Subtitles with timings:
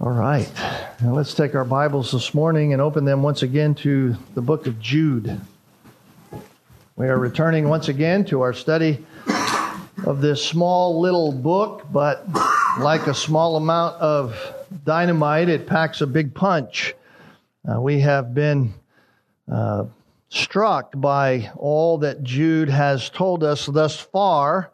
[0.00, 0.48] All right.
[1.02, 4.68] Now let's take our Bibles this morning and open them once again to the book
[4.68, 5.40] of Jude.
[6.94, 9.04] We are returning once again to our study
[10.06, 12.24] of this small little book, but
[12.78, 14.40] like a small amount of
[14.84, 16.94] dynamite, it packs a big punch.
[17.68, 18.74] Uh, we have been
[19.50, 19.86] uh,
[20.28, 24.70] struck by all that Jude has told us thus far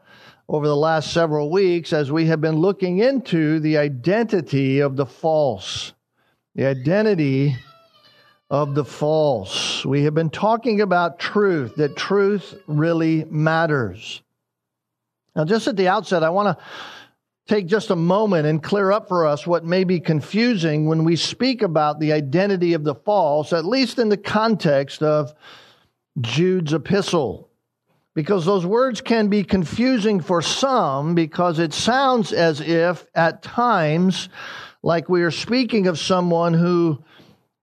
[0.48, 5.06] over the last several weeks as we have been looking into the identity of the
[5.06, 5.92] false.
[6.54, 7.56] The identity
[8.50, 9.84] of the false.
[9.84, 14.22] We have been talking about truth, that truth really matters.
[15.34, 16.64] Now, just at the outset, I want to
[17.46, 21.16] take just a moment and clear up for us what may be confusing when we
[21.16, 25.34] speak about the identity of the false, at least in the context of
[26.20, 27.50] Jude's epistle
[28.14, 34.28] because those words can be confusing for some because it sounds as if at times
[34.82, 37.02] like we are speaking of someone who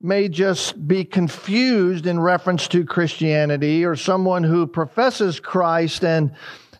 [0.01, 6.33] may just be confused in reference to Christianity or someone who professes Christ and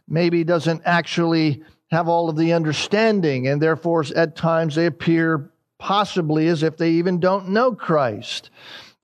[0.07, 6.47] maybe doesn't actually have all of the understanding and therefore at times they appear possibly
[6.47, 8.49] as if they even don't know Christ.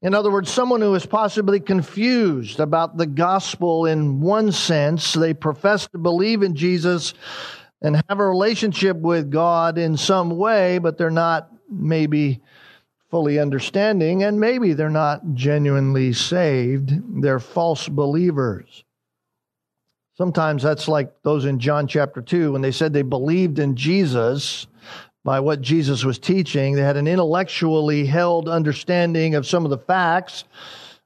[0.07, 5.11] In other words, someone who is possibly confused about the gospel in one sense.
[5.11, 7.13] They profess to believe in Jesus
[7.81, 12.39] and have a relationship with God in some way, but they're not maybe
[13.11, 17.21] fully understanding, and maybe they're not genuinely saved.
[17.21, 18.85] They're false believers.
[20.15, 24.67] Sometimes that's like those in John chapter 2 when they said they believed in Jesus
[25.27, 26.73] by what Jesus was teaching.
[26.73, 30.45] They had an intellectually held understanding of some of the facts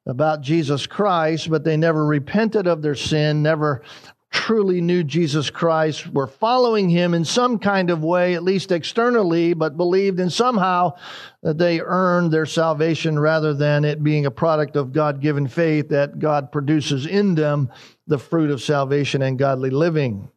[0.05, 3.81] about Jesus Christ, but they never repented of their sin, never
[4.29, 9.55] truly knew Jesus Christ, were following him in some kind of way, at least externally,
[9.55, 10.93] but believed in somehow
[11.41, 15.89] that they earned their salvation rather than it being a product of God given faith
[15.89, 17.71] that God produces in them
[18.05, 20.29] the fruit of salvation and godly living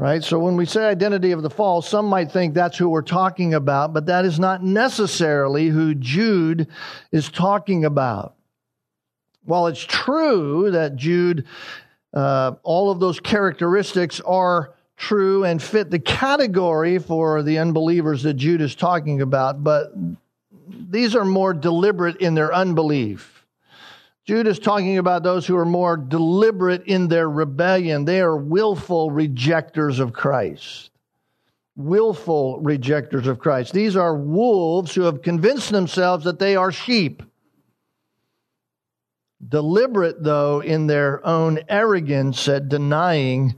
[0.00, 0.24] right?
[0.24, 3.52] So when we say identity of the false, some might think that's who we're talking
[3.52, 6.68] about, but that is not necessarily who Jude
[7.12, 8.34] is talking about.
[9.44, 11.44] While it's true that Jude,
[12.14, 18.34] uh, all of those characteristics are true and fit the category for the unbelievers that
[18.34, 19.92] Jude is talking about, but
[20.66, 23.39] these are more deliberate in their unbelief.
[24.30, 28.04] Jude is talking about those who are more deliberate in their rebellion.
[28.04, 30.92] They are willful rejectors of Christ.
[31.74, 33.72] Willful rejectors of Christ.
[33.72, 37.24] These are wolves who have convinced themselves that they are sheep.
[39.48, 43.56] Deliberate, though, in their own arrogance at denying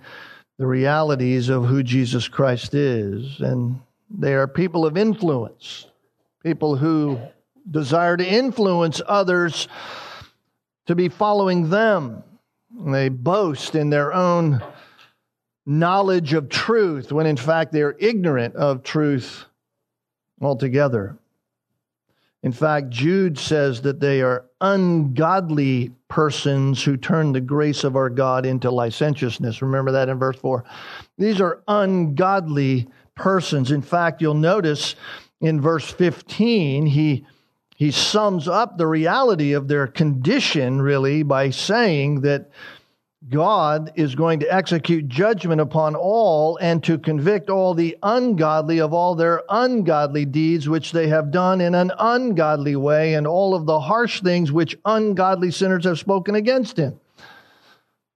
[0.56, 3.40] the realities of who Jesus Christ is.
[3.40, 3.78] And
[4.08, 5.86] they are people of influence,
[6.42, 7.18] people who
[7.70, 9.68] desire to influence others
[10.86, 12.22] to be following them.
[12.78, 14.62] And they boast in their own
[15.64, 19.44] knowledge of truth when in fact they're ignorant of truth
[20.40, 21.16] altogether.
[22.42, 28.10] In fact, Jude says that they are ungodly persons who turn the grace of our
[28.10, 29.62] God into licentiousness.
[29.62, 30.64] Remember that in verse 4.
[31.18, 33.70] These are ungodly persons.
[33.70, 34.96] In fact, you'll notice
[35.40, 37.24] in verse 15, he
[37.82, 42.48] he sums up the reality of their condition really by saying that
[43.28, 48.92] God is going to execute judgment upon all and to convict all the ungodly of
[48.92, 53.66] all their ungodly deeds which they have done in an ungodly way and all of
[53.66, 57.00] the harsh things which ungodly sinners have spoken against him.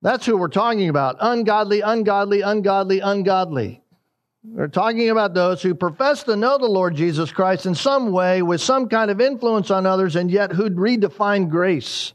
[0.00, 1.16] That's who we're talking about.
[1.18, 3.82] Ungodly, ungodly, ungodly, ungodly.
[4.48, 8.42] We're talking about those who profess to know the Lord Jesus Christ in some way
[8.42, 12.12] with some kind of influence on others and yet who'd redefine grace.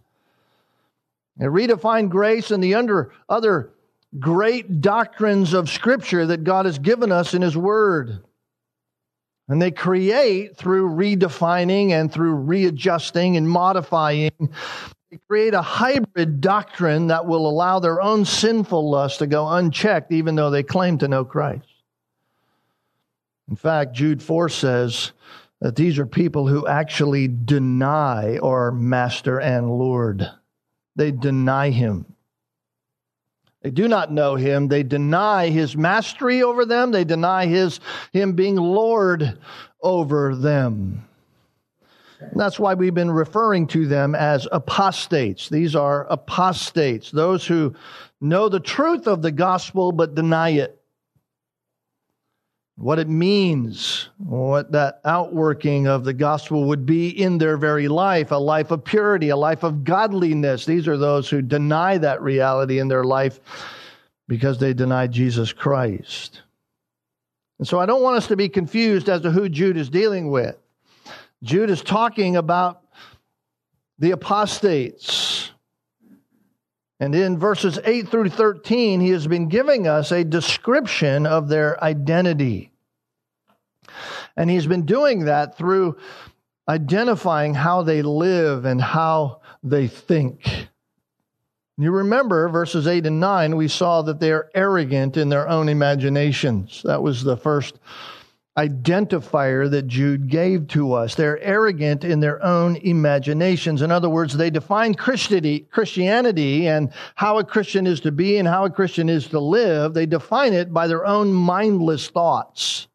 [1.38, 3.72] And redefine grace and the under other
[4.18, 8.24] great doctrines of Scripture that God has given us in His Word.
[9.50, 14.31] And they create through redefining and through readjusting and modifying,
[15.12, 20.13] they create a hybrid doctrine that will allow their own sinful lust to go unchecked,
[20.13, 21.70] even though they claim to know Christ.
[23.51, 25.12] In fact, Jude 4 says
[25.59, 30.25] that these are people who actually deny our master and Lord.
[30.95, 32.06] They deny him.
[33.62, 34.69] They do not know him.
[34.69, 36.92] They deny his mastery over them.
[36.92, 37.81] They deny his,
[38.13, 39.38] him being Lord
[39.81, 41.06] over them.
[42.21, 45.50] And that's why we've been referring to them as apostates.
[45.50, 47.75] These are apostates, those who
[48.21, 50.81] know the truth of the gospel but deny it.
[52.81, 58.31] What it means, what that outworking of the gospel would be in their very life
[58.31, 60.66] a life of purity, a life of godliness.
[60.66, 63.39] These are those who deny that reality in their life
[64.28, 66.42] because they deny Jesus Christ.
[67.60, 70.31] And so I don't want us to be confused as to who Jude is dealing
[70.31, 70.57] with.
[71.44, 72.81] Jude is talking about
[74.00, 75.51] the apostates.
[77.00, 81.83] And in verses 8 through 13, he has been giving us a description of their
[81.83, 82.70] identity.
[84.42, 85.98] And he's been doing that through
[86.68, 90.68] identifying how they live and how they think.
[91.78, 95.70] You remember verses 8 and 9, we saw that they are arrogant in their own
[95.70, 96.82] imaginations.
[96.86, 97.78] That was the first
[98.58, 101.14] identifier that Jude gave to us.
[101.14, 103.84] They're arrogant in their own imaginations.
[103.84, 108.66] In other words, they define Christianity and how a Christian is to be and how
[108.66, 109.94] a Christian is to live.
[109.94, 112.88] They define it by their own mindless thoughts,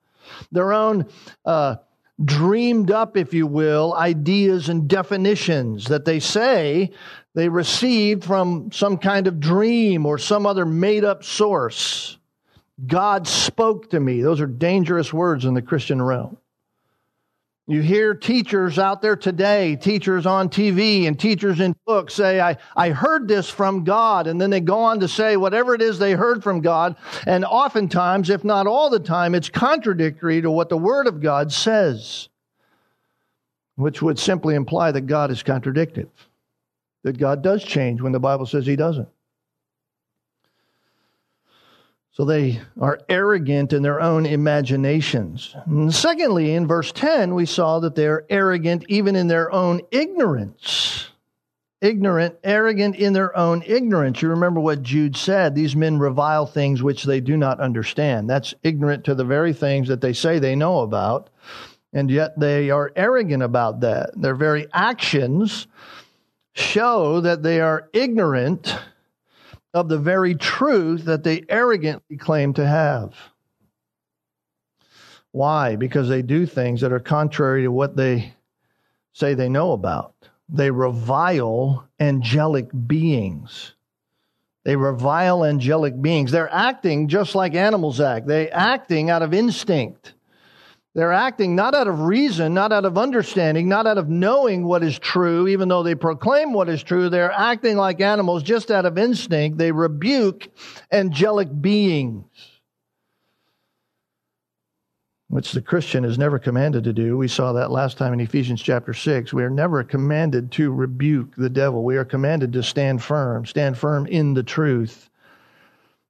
[0.51, 1.07] their own
[1.45, 1.77] uh,
[2.25, 6.91] dreamed up, if you will, ideas and definitions that they say
[7.35, 12.19] they received from some kind of dream or some other made up source.
[12.87, 14.23] God spoke to me.
[14.23, 16.39] Those are dangerous words in the Christian realm.
[17.69, 22.59] You hear teachers out there today, teachers on TV and teachers in books say, I,
[22.77, 24.29] I heard this from God.
[24.29, 26.95] And then they go on to say whatever it is they heard from God.
[27.27, 31.51] And oftentimes, if not all the time, it's contradictory to what the Word of God
[31.53, 32.29] says,
[33.75, 36.11] which would simply imply that God is contradictive,
[37.03, 39.09] that God does change when the Bible says He doesn't.
[42.17, 45.55] So they are arrogant in their own imaginations.
[45.67, 51.11] And secondly, in verse 10, we saw that they're arrogant even in their own ignorance.
[51.83, 54.23] Ignorant, arrogant in their own ignorance.
[54.23, 58.31] You remember what Jude said these men revile things which they do not understand.
[58.31, 61.29] That's ignorant to the very things that they say they know about,
[61.93, 64.13] and yet they are arrogant about that.
[64.17, 65.67] Their very actions
[66.55, 68.75] show that they are ignorant
[69.77, 73.15] of the very truth that they arrogantly claim to have.
[75.33, 75.77] Why?
[75.77, 78.33] Because they do things that are contrary to what they
[79.13, 80.15] say they know about.
[80.49, 83.75] They revile angelic beings.
[84.65, 86.31] They revile angelic beings.
[86.31, 88.27] They're acting just like animals act.
[88.27, 90.15] They're acting out of instinct.
[90.97, 94.83] They're acting not out of reason, not out of understanding, not out of knowing what
[94.83, 97.11] is true, even though they proclaim what is true.
[97.11, 99.59] They're acting like animals just out of instinct.
[99.59, 100.49] They rebuke
[100.91, 102.25] angelic beings,
[105.29, 107.19] which the Christian is never commanded to do.
[107.19, 109.35] We saw that last time in Ephesians chapter 6.
[109.35, 111.85] We are never commanded to rebuke the devil.
[111.85, 115.11] We are commanded to stand firm, stand firm in the truth.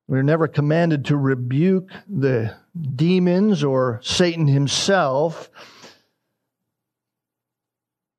[0.09, 2.55] We're never commanded to rebuke the
[2.95, 5.51] demons or Satan himself.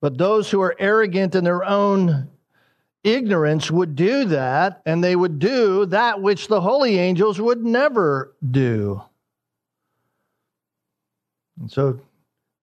[0.01, 2.29] But those who are arrogant in their own
[3.03, 8.35] ignorance would do that, and they would do that which the holy angels would never
[8.51, 9.01] do.
[11.59, 12.01] And so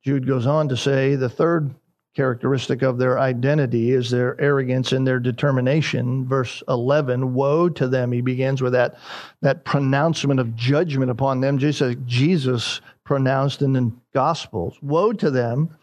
[0.04, 1.74] Jude goes on to say the third
[2.14, 6.26] characteristic of their identity is their arrogance and their determination.
[6.26, 8.12] Verse 11, woe to them.
[8.12, 8.96] He begins with that,
[9.40, 14.78] that pronouncement of judgment upon them, just as Jesus pronounced in the Gospels.
[14.80, 15.76] Woe to them,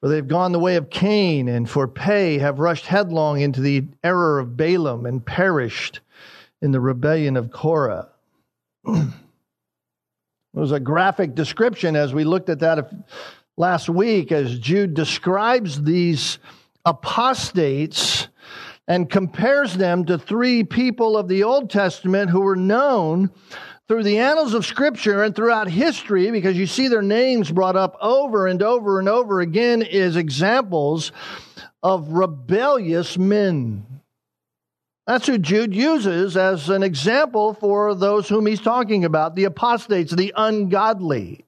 [0.00, 3.84] for they've gone the way of Cain, and for pay have rushed headlong into the
[4.04, 6.00] error of Balaam and perished
[6.60, 8.08] in the rebellion of Korah.
[8.86, 9.08] it
[10.52, 12.90] was a graphic description as we looked at that
[13.60, 16.38] last week as Jude describes these
[16.86, 18.26] apostates
[18.88, 23.30] and compares them to three people of the Old Testament who were known
[23.86, 27.98] through the annals of Scripture and throughout history, because you see their names brought up
[28.00, 31.12] over and over and over again, is examples
[31.82, 33.84] of rebellious men.
[35.06, 40.12] That's who Jude uses as an example for those whom he's talking about the apostates,
[40.12, 41.44] the ungodly.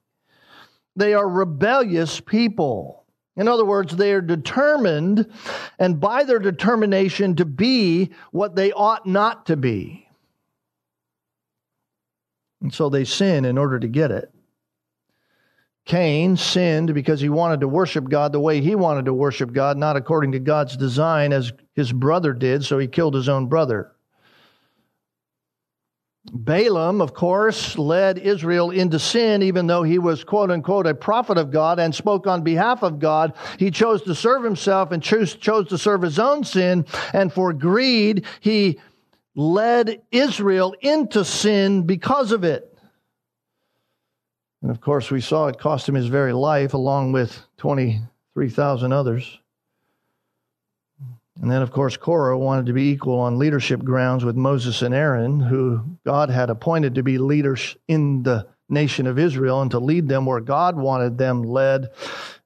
[0.95, 3.05] They are rebellious people.
[3.35, 5.31] In other words, they are determined,
[5.79, 10.07] and by their determination to be what they ought not to be.
[12.61, 14.31] And so they sin in order to get it.
[15.85, 19.77] Cain sinned because he wanted to worship God the way he wanted to worship God,
[19.77, 23.91] not according to God's design as his brother did, so he killed his own brother.
[26.31, 31.37] Balaam, of course, led Israel into sin, even though he was, quote unquote, a prophet
[31.37, 33.33] of God and spoke on behalf of God.
[33.59, 36.85] He chose to serve himself and chose, chose to serve his own sin.
[37.11, 38.79] And for greed, he
[39.35, 42.69] led Israel into sin because of it.
[44.61, 49.39] And of course, we saw it cost him his very life, along with 23,000 others.
[51.43, 54.95] And then, of course, Korah wanted to be equal on leadership grounds with Moses and
[54.95, 59.79] Aaron, who God had appointed to be leaders in the nation of Israel and to
[59.79, 61.89] lead them where God wanted them led.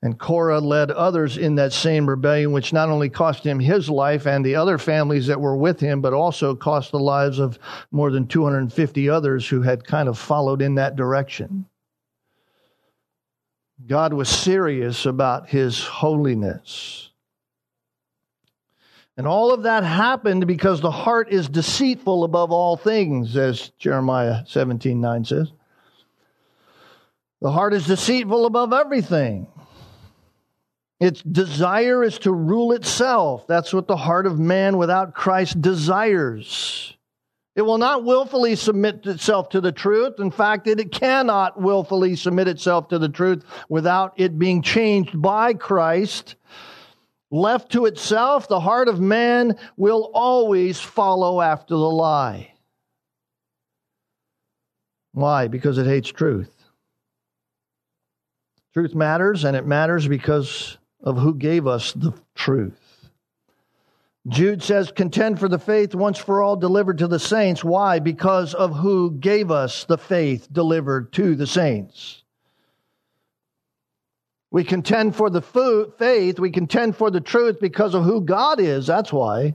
[0.01, 4.25] And Korah led others in that same rebellion, which not only cost him his life
[4.25, 7.59] and the other families that were with him, but also cost the lives of
[7.91, 11.67] more than 250 others who had kind of followed in that direction.
[13.85, 17.06] God was serious about his holiness.
[19.17, 24.43] And all of that happened because the heart is deceitful above all things, as Jeremiah
[24.45, 25.51] 17 9 says.
[27.41, 29.47] The heart is deceitful above everything.
[30.99, 33.45] Its desire is to rule itself.
[33.47, 36.95] That's what the heart of man without Christ desires.
[37.55, 40.19] It will not willfully submit itself to the truth.
[40.19, 45.53] In fact, it cannot willfully submit itself to the truth without it being changed by
[45.55, 46.35] Christ.
[47.29, 52.53] Left to itself, the heart of man will always follow after the lie.
[55.11, 55.47] Why?
[55.47, 56.53] Because it hates truth.
[58.73, 63.09] Truth matters, and it matters because of who gave us the truth.
[64.27, 67.63] Jude says, contend for the faith once for all delivered to the saints.
[67.63, 67.99] Why?
[67.99, 72.23] Because of who gave us the faith delivered to the saints.
[74.57, 78.87] We contend for the faith, we contend for the truth because of who God is.
[78.87, 79.53] That's why.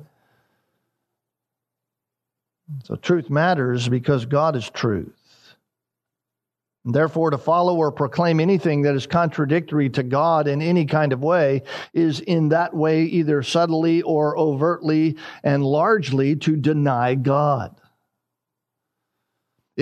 [2.85, 5.57] So truth matters because God is truth.
[6.85, 11.13] And Therefore, to follow or proclaim anything that is contradictory to God in any kind
[11.13, 17.75] of way is in that way either subtly or overtly and largely to deny God.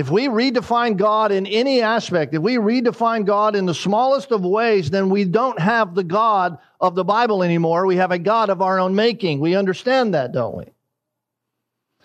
[0.01, 4.43] If we redefine God in any aspect, if we redefine God in the smallest of
[4.43, 7.85] ways, then we don't have the God of the Bible anymore.
[7.85, 9.41] We have a God of our own making.
[9.41, 10.65] We understand that, don't we?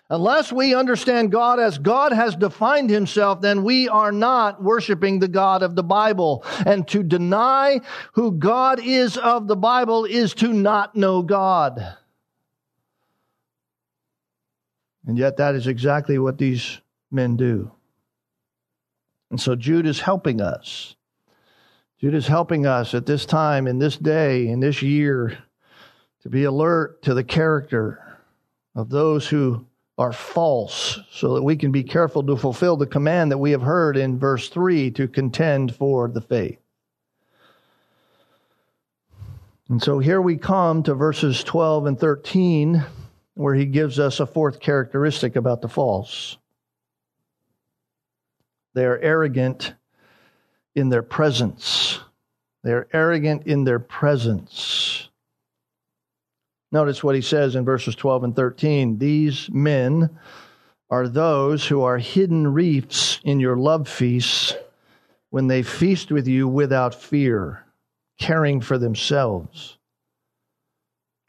[0.09, 5.29] Unless we understand God as God has defined himself, then we are not worshiping the
[5.29, 6.43] God of the Bible.
[6.65, 7.79] And to deny
[8.11, 11.95] who God is of the Bible is to not know God.
[15.07, 17.71] And yet, that is exactly what these men do.
[19.31, 20.95] And so, Jude is helping us.
[21.99, 25.37] Jude is helping us at this time, in this day, in this year,
[26.21, 28.19] to be alert to the character
[28.75, 29.65] of those who
[29.97, 33.61] are false, so that we can be careful to fulfill the command that we have
[33.61, 36.59] heard in verse 3 to contend for the faith.
[39.69, 42.83] And so here we come to verses 12 and 13,
[43.35, 46.37] where he gives us a fourth characteristic about the false.
[48.75, 49.73] They are arrogant
[50.75, 51.99] in their presence.
[52.63, 55.09] They are arrogant in their presence.
[56.73, 58.97] Notice what he says in verses 12 and 13.
[58.97, 60.19] These men
[60.89, 64.53] are those who are hidden reefs in your love feasts
[65.29, 67.63] when they feast with you without fear,
[68.19, 69.77] caring for themselves.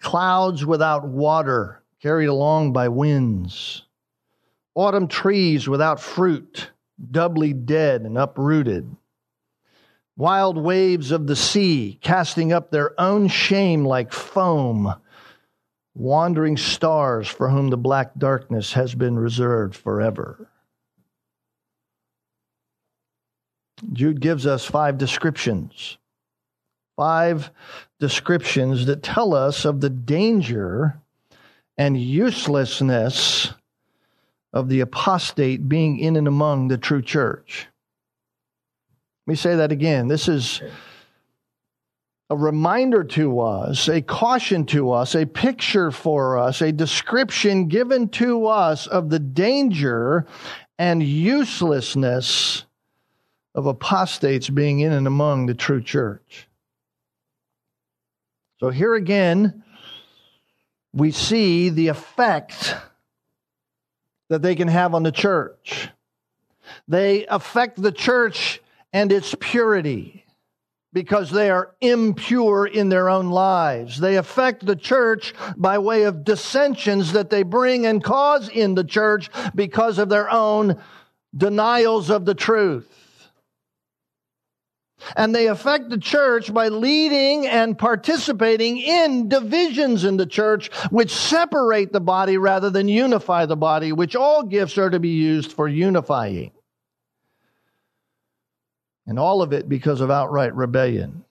[0.00, 3.84] Clouds without water, carried along by winds.
[4.74, 6.70] Autumn trees without fruit,
[7.10, 8.96] doubly dead and uprooted.
[10.16, 14.94] Wild waves of the sea, casting up their own shame like foam
[15.94, 20.48] wandering stars for whom the black darkness has been reserved forever.
[23.92, 25.98] Jude gives us five descriptions.
[26.96, 27.50] Five
[28.00, 30.98] descriptions that tell us of the danger
[31.76, 33.52] and uselessness
[34.56, 37.68] of the apostate being in and among the true church.
[39.26, 40.08] Let me say that again.
[40.08, 40.62] This is
[42.30, 48.08] a reminder to us, a caution to us, a picture for us, a description given
[48.08, 50.26] to us of the danger
[50.78, 52.64] and uselessness
[53.54, 56.48] of apostates being in and among the true church.
[58.58, 59.64] So here again,
[60.94, 62.74] we see the effect
[64.28, 65.88] that they can have on the church.
[66.88, 68.60] They affect the church
[68.92, 70.24] and its purity
[70.92, 74.00] because they are impure in their own lives.
[74.00, 78.84] They affect the church by way of dissensions that they bring and cause in the
[78.84, 80.80] church because of their own
[81.36, 82.88] denials of the truth.
[85.14, 91.14] And they affect the church by leading and participating in divisions in the church, which
[91.14, 95.52] separate the body rather than unify the body, which all gifts are to be used
[95.52, 96.50] for unifying.
[99.06, 101.24] And all of it because of outright rebellion.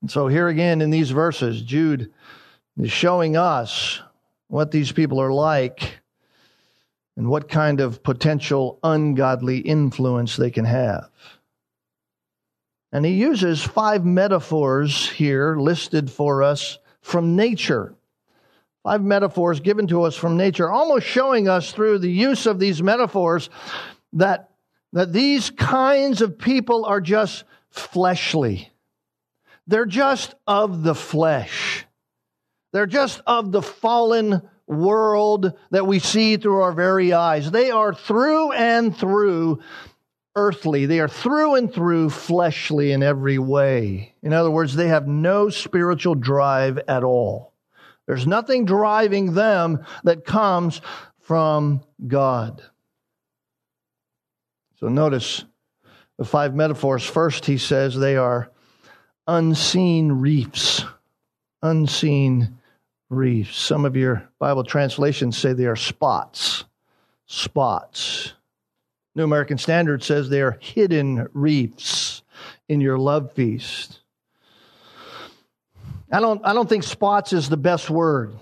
[0.00, 2.12] And so, here again in these verses, Jude
[2.78, 4.00] is showing us
[4.48, 5.98] what these people are like
[7.16, 11.10] and what kind of potential ungodly influence they can have.
[12.92, 17.94] And he uses five metaphors here listed for us from nature.
[18.82, 22.82] Five metaphors given to us from nature, almost showing us through the use of these
[22.82, 23.50] metaphors
[24.12, 24.50] that,
[24.92, 28.70] that these kinds of people are just fleshly.
[29.66, 31.84] They're just of the flesh.
[32.72, 37.50] They're just of the fallen world that we see through our very eyes.
[37.50, 39.60] They are through and through
[40.34, 40.86] earthly.
[40.86, 44.14] They are through and through fleshly in every way.
[44.22, 47.54] In other words, they have no spiritual drive at all.
[48.06, 50.80] There's nothing driving them that comes
[51.20, 52.62] from God.
[54.78, 55.44] So notice
[56.18, 57.04] the five metaphors.
[57.04, 58.50] First, he says they are
[59.26, 60.84] unseen reefs.
[61.62, 62.55] Unseen
[63.08, 63.56] reefs.
[63.56, 66.64] Some of your Bible translations say they are spots.
[67.26, 68.32] Spots.
[69.14, 72.22] New American Standard says they are hidden reefs
[72.68, 74.00] in your love feast.
[76.12, 78.36] I don't, I don't think spots is the best word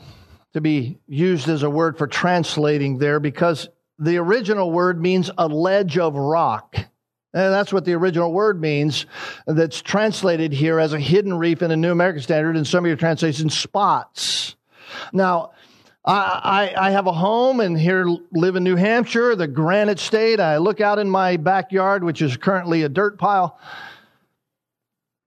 [0.53, 3.69] to be used as a word for translating there because
[3.99, 6.77] the original word means a ledge of rock.
[7.35, 9.07] And that's what the original word means
[9.45, 12.89] that's translated here as a hidden reef in the New American Standard and some of
[12.89, 14.55] your translations spots.
[15.13, 15.51] Now,
[16.05, 20.39] I, I, I have a home and here live in New Hampshire, the Granite State.
[20.39, 23.59] I look out in my backyard, which is currently a dirt pile.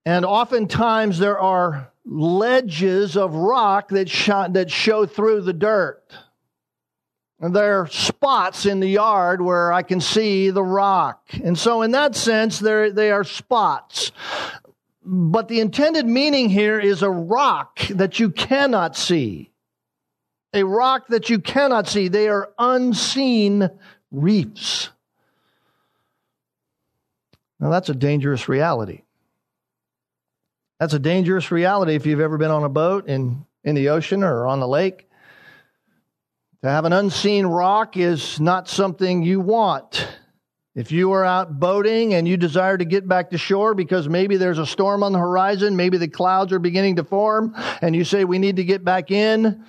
[0.06, 6.02] And oftentimes there are ledges of rock that, sh- that show through the dirt.
[7.40, 11.22] There are spots in the yard where I can see the rock.
[11.44, 14.10] And so, in that sense, they are spots.
[15.04, 19.52] But the intended meaning here is a rock that you cannot see.
[20.52, 22.08] A rock that you cannot see.
[22.08, 23.70] They are unseen
[24.10, 24.90] reefs.
[27.60, 29.02] Now, that's a dangerous reality.
[30.80, 34.22] That's a dangerous reality if you've ever been on a boat in, in the ocean
[34.24, 35.07] or on the lake.
[36.62, 40.08] To have an unseen rock is not something you want.
[40.74, 44.36] If you are out boating and you desire to get back to shore because maybe
[44.36, 48.02] there's a storm on the horizon, maybe the clouds are beginning to form, and you
[48.02, 49.64] say, We need to get back in,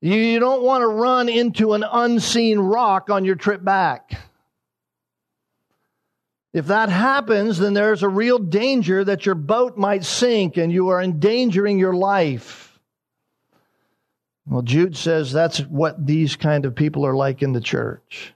[0.00, 4.12] you don't want to run into an unseen rock on your trip back.
[6.54, 10.88] If that happens, then there's a real danger that your boat might sink and you
[10.88, 12.71] are endangering your life.
[14.46, 18.34] Well, Jude says that's what these kind of people are like in the church.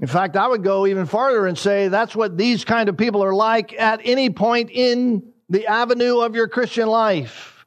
[0.00, 3.22] In fact, I would go even farther and say that's what these kind of people
[3.22, 7.66] are like at any point in the avenue of your Christian life.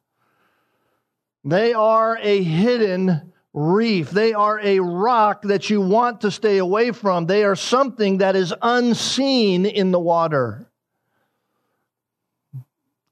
[1.44, 4.10] They are a hidden reef.
[4.10, 7.26] They are a rock that you want to stay away from.
[7.26, 10.66] They are something that is unseen in the water.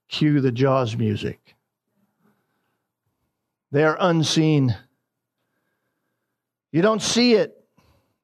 [0.08, 1.41] Cue the Jaws music.
[3.72, 4.76] They are unseen.
[6.72, 7.58] You don't see it.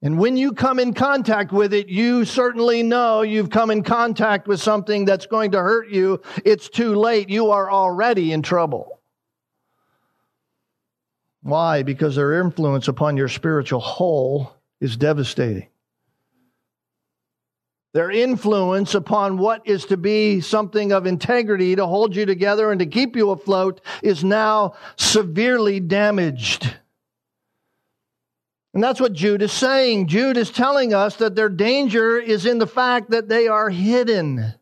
[0.03, 4.47] And when you come in contact with it, you certainly know you've come in contact
[4.47, 6.21] with something that's going to hurt you.
[6.45, 7.31] It's too late.
[7.31, 9.01] You are already in trouble.
[11.43, 11.83] Why?
[11.83, 15.69] Because their influence upon your spiritual whole is devastating.
[17.95, 22.79] Their influence upon what is to be something of integrity to hold you together and
[22.81, 26.75] to keep you afloat is now severely damaged.
[28.75, 30.09] And that's what Jude is saying.
[30.09, 34.55] Jude is telling us that their danger is in the fact that they are hidden.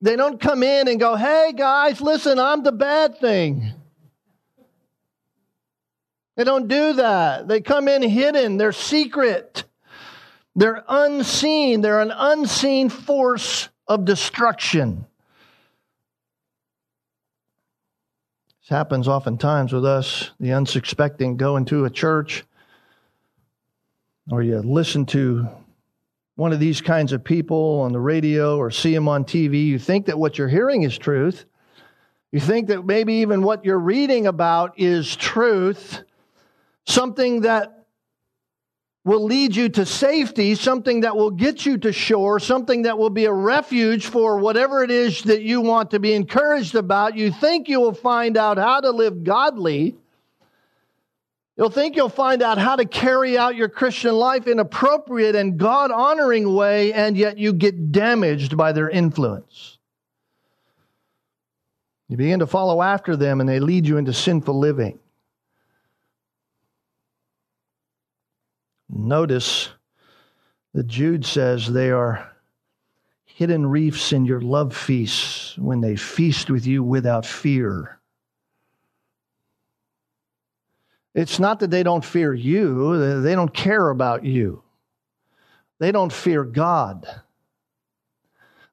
[0.00, 3.72] They don't come in and go, hey guys, listen, I'm the bad thing.
[6.36, 7.48] They don't do that.
[7.48, 9.64] They come in hidden, they're secret.
[10.56, 11.82] They're unseen.
[11.82, 15.06] They're an unseen force of destruction.
[18.62, 22.44] This happens oftentimes with us, the unsuspecting, go into a church
[24.30, 25.46] or you listen to
[26.34, 29.66] one of these kinds of people on the radio or see them on TV.
[29.66, 31.44] You think that what you're hearing is truth.
[32.32, 36.02] You think that maybe even what you're reading about is truth,
[36.86, 37.75] something that
[39.06, 43.08] will lead you to safety, something that will get you to shore, something that will
[43.08, 47.16] be a refuge for whatever it is that you want to be encouraged about.
[47.16, 49.94] You think you will find out how to live godly.
[51.56, 55.56] You'll think you'll find out how to carry out your Christian life in appropriate and
[55.56, 59.78] God honoring way, and yet you get damaged by their influence.
[62.08, 64.98] You begin to follow after them, and they lead you into sinful living.
[68.88, 69.70] Notice
[70.74, 72.30] that Jude says they are
[73.24, 77.98] hidden reefs in your love feasts when they feast with you without fear.
[81.14, 84.62] It's not that they don't fear you, they don't care about you.
[85.78, 87.06] They don't fear God.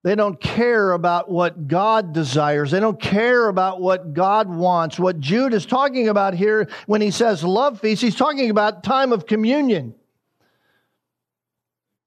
[0.03, 2.71] They don't care about what God desires.
[2.71, 4.99] They don't care about what God wants.
[4.99, 9.13] What Jude is talking about here when he says love feast, he's talking about time
[9.13, 9.95] of communion.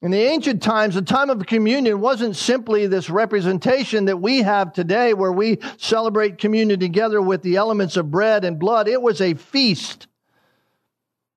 [0.02, 4.72] In the ancient times, the time of communion wasn't simply this representation that we have
[4.72, 8.88] today where we celebrate communion together with the elements of bread and blood.
[8.88, 10.06] It was a feast.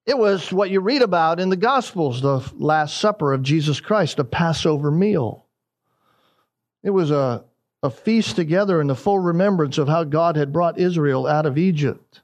[0.06, 4.20] It was what you read about in the Gospels, the Last Supper of Jesus Christ,
[4.20, 5.46] a Passover meal.
[6.84, 7.46] It was a,
[7.82, 11.58] a feast together in the full remembrance of how God had brought Israel out of
[11.58, 12.22] Egypt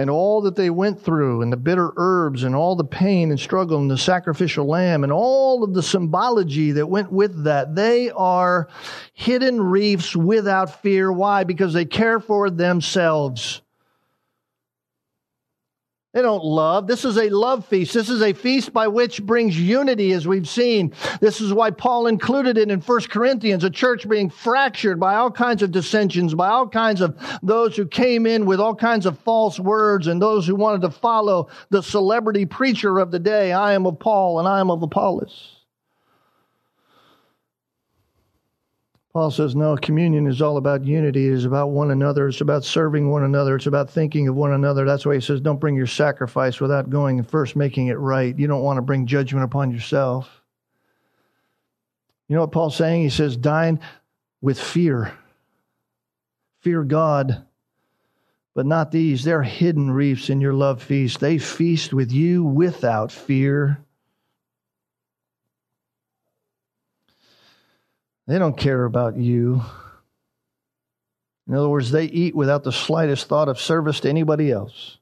[0.00, 3.38] and all that they went through, and the bitter herbs, and all the pain and
[3.38, 7.74] struggle, and the sacrificial lamb, and all of the symbology that went with that.
[7.74, 8.68] They are
[9.12, 11.12] hidden reefs without fear.
[11.12, 11.44] Why?
[11.44, 13.60] Because they care for themselves.
[16.12, 16.88] They don't love.
[16.88, 17.94] This is a love feast.
[17.94, 20.92] This is a feast by which brings unity, as we've seen.
[21.20, 25.30] This is why Paul included it in 1 Corinthians, a church being fractured by all
[25.30, 29.20] kinds of dissensions, by all kinds of those who came in with all kinds of
[29.20, 33.52] false words and those who wanted to follow the celebrity preacher of the day.
[33.52, 35.59] I am of Paul and I am of Apollos.
[39.12, 41.26] Paul says, no, communion is all about unity.
[41.26, 42.28] It is about one another.
[42.28, 43.56] It's about serving one another.
[43.56, 44.84] It's about thinking of one another.
[44.84, 48.38] That's why he says, don't bring your sacrifice without going and first making it right.
[48.38, 50.42] You don't want to bring judgment upon yourself.
[52.28, 53.02] You know what Paul's saying?
[53.02, 53.80] He says, dine
[54.40, 55.12] with fear.
[56.60, 57.44] Fear God,
[58.54, 59.24] but not these.
[59.24, 61.18] They're hidden reefs in your love feast.
[61.18, 63.84] They feast with you without fear.
[68.30, 69.60] They don't care about you.
[71.48, 74.98] In other words, they eat without the slightest thought of service to anybody else.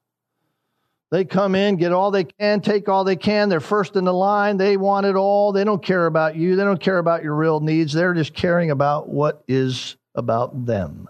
[1.11, 3.51] They come in, get all they can, take all they can.
[3.51, 4.57] They're first in the line.
[4.57, 5.53] They want it all.
[5.53, 6.57] They don't care about you.
[6.57, 7.93] They don't care about your real needs.
[7.93, 11.07] They're just caring about what is about them.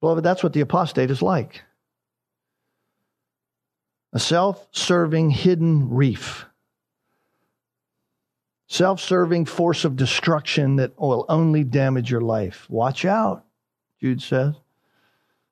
[0.00, 1.64] Beloved, that's what the apostate is like
[4.12, 6.47] a self serving hidden reef
[8.68, 12.66] self serving force of destruction that will only damage your life.
[12.68, 13.44] Watch out,
[14.00, 14.54] Jude says.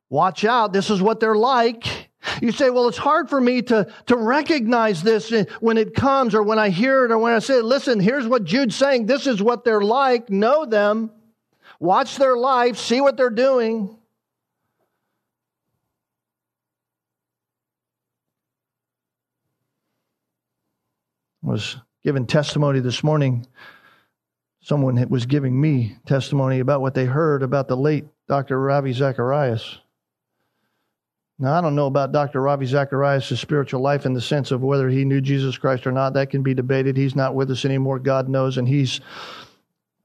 [0.08, 0.72] Watch out.
[0.72, 2.10] This is what they're like.
[2.40, 6.42] You say, well, it's hard for me to, to recognize this when it comes or
[6.42, 9.06] when I hear it or when I say, listen, here's what Jude's saying.
[9.06, 10.28] This is what they're like.
[10.28, 11.10] Know them.
[11.78, 12.78] Watch their life.
[12.78, 13.96] See what they're doing.
[21.42, 23.44] Was given testimony this morning.
[24.60, 28.60] Someone was giving me testimony about what they heard about the late Dr.
[28.60, 29.78] Ravi Zacharias.
[31.36, 32.40] Now, I don't know about Dr.
[32.40, 36.14] Ravi Zacharias' spiritual life in the sense of whether he knew Jesus Christ or not.
[36.14, 36.96] That can be debated.
[36.96, 39.00] He's not with us anymore, God knows, and he's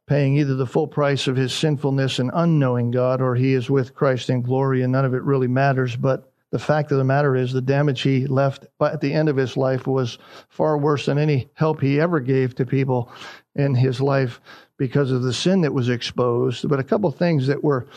[0.08, 3.94] paying either the full price of his sinfulness and unknowing God, or he is with
[3.94, 5.96] Christ in glory, and none of it really matters.
[5.96, 9.38] But the fact of the matter is, the damage he left at the end of
[9.38, 10.18] his life was
[10.50, 13.10] far worse than any help he ever gave to people
[13.56, 14.42] in his life
[14.78, 16.68] because of the sin that was exposed.
[16.68, 17.88] But a couple of things that were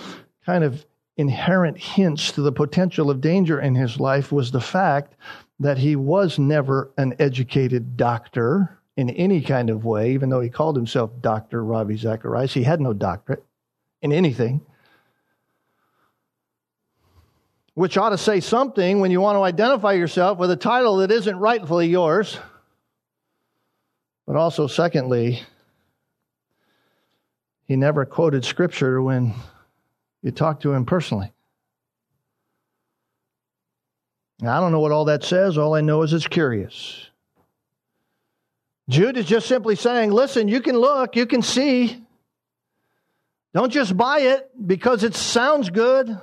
[0.46, 0.86] kind of
[1.16, 5.14] inherent hints to the potential of danger in his life was the fact
[5.58, 10.48] that he was never an educated doctor in any kind of way, even though he
[10.48, 11.64] called himself Dr.
[11.64, 12.54] Ravi Zacharias.
[12.54, 13.44] He had no doctorate
[14.00, 14.60] in anything
[17.74, 21.10] which ought to say something when you want to identify yourself with a title that
[21.10, 22.38] isn't rightfully yours.
[24.26, 25.42] But also, secondly,
[27.66, 29.34] he never quoted scripture when
[30.22, 31.32] you talked to him personally.
[34.40, 35.58] Now, I don't know what all that says.
[35.58, 37.08] All I know is it's curious.
[38.88, 42.02] Jude is just simply saying, listen, you can look, you can see.
[43.54, 46.16] Don't just buy it because it sounds good.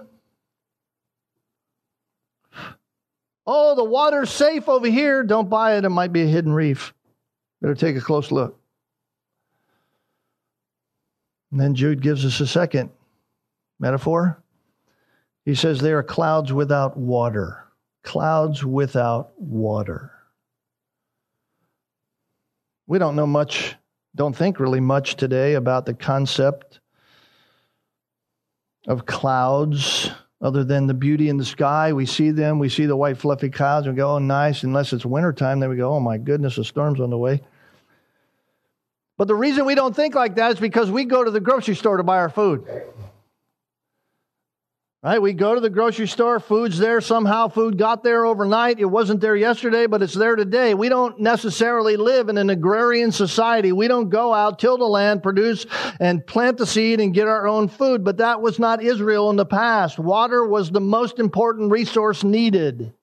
[3.53, 5.23] Oh, the water's safe over here.
[5.23, 5.83] Don't buy it.
[5.83, 6.93] It might be a hidden reef.
[7.61, 8.57] Better take a close look.
[11.51, 12.91] And then Jude gives us a second
[13.77, 14.41] metaphor.
[15.43, 17.67] He says, They are clouds without water.
[18.03, 20.13] clouds without water.
[22.87, 23.75] We don't know much,
[24.15, 26.79] don't think really much today about the concept
[28.87, 30.09] of clouds
[30.41, 31.93] other than the beauty in the sky.
[31.93, 34.63] We see them, we see the white fluffy clouds, and we go, oh, nice.
[34.63, 37.41] Unless it's wintertime, then we go, oh my goodness, a storm's on the way.
[39.17, 41.75] But the reason we don't think like that is because we go to the grocery
[41.75, 42.65] store to buy our food.
[45.03, 45.19] Right?
[45.19, 47.01] We go to the grocery store, food's there.
[47.01, 48.79] Somehow food got there overnight.
[48.79, 50.75] It wasn't there yesterday, but it's there today.
[50.75, 53.71] We don't necessarily live in an agrarian society.
[53.71, 55.65] We don't go out, till the land, produce
[55.99, 58.03] and plant the seed and get our own food.
[58.03, 59.97] But that was not Israel in the past.
[59.97, 62.93] Water was the most important resource needed.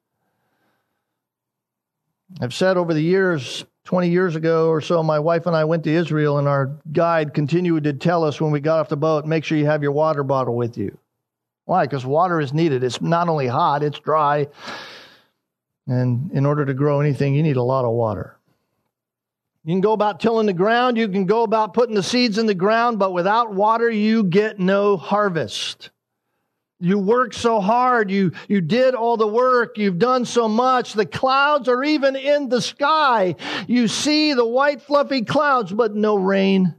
[2.40, 5.82] I've said over the years, 20 years ago or so, my wife and I went
[5.82, 9.26] to Israel, and our guide continued to tell us when we got off the boat,
[9.26, 10.96] make sure you have your water bottle with you.
[11.68, 11.85] Why?
[11.85, 12.83] Because water is needed.
[12.83, 14.46] It's not only hot, it's dry.
[15.87, 18.38] And in order to grow anything, you need a lot of water.
[19.66, 22.46] You can go about tilling the ground, you can go about putting the seeds in
[22.46, 25.90] the ground, but without water, you get no harvest.
[26.81, 30.94] You work so hard, you, you did all the work, you've done so much.
[30.94, 33.35] The clouds are even in the sky.
[33.66, 36.74] You see the white, fluffy clouds, but no rain.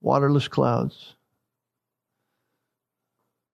[0.00, 1.14] Waterless clouds.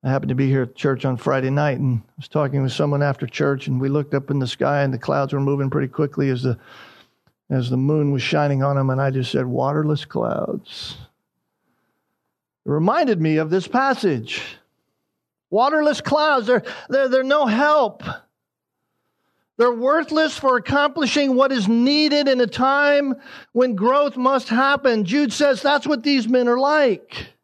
[0.02, 2.72] I happened to be here at church on Friday night and I was talking with
[2.72, 5.68] someone after church and we looked up in the sky and the clouds were moving
[5.68, 6.58] pretty quickly as the
[7.50, 10.96] as the moon was shining on them and I just said waterless clouds.
[12.64, 14.42] It reminded me of this passage.
[15.50, 18.04] Waterless clouds, they're, they're, they're no help.
[19.56, 23.16] They're worthless for accomplishing what is needed in a time
[23.52, 25.04] when growth must happen.
[25.04, 27.34] Jude says that's what these men are like.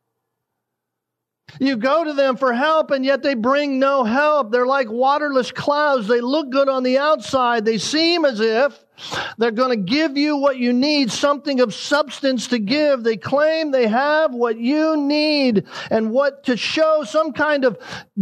[1.61, 4.51] You go to them for help, and yet they bring no help.
[4.51, 6.09] They're like waterless clouds.
[6.09, 7.65] They look good on the outside.
[7.65, 8.85] They seem as if
[9.39, 13.05] they're going to give you what you need, something of substance to give.
[13.05, 17.79] They claim they have what you need and what to show some kind of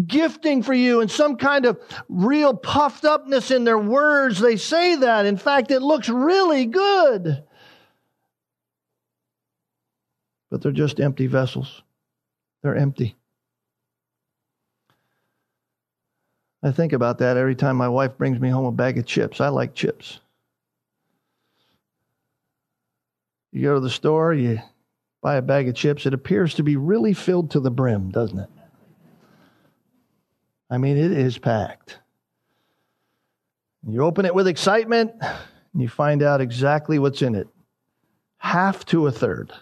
[0.07, 4.39] gifting for you and some kind of real puffed upness in their words.
[4.39, 5.27] They say that.
[5.27, 7.43] In fact, it looks really good.
[10.51, 11.84] But they're just empty vessels.
[12.65, 13.15] They're empty.
[16.63, 19.39] I think about that every time my wife brings me home a bag of chips.
[19.39, 20.19] I like chips.
[23.53, 24.61] You go to the store, you
[25.23, 26.07] buy a bag of chips.
[26.07, 28.51] It appears to be really filled to the brim, doesn't it?
[30.71, 31.99] I mean, it is packed.
[33.87, 37.47] You open it with excitement, and you find out exactly what's in it
[38.39, 39.53] half to a third.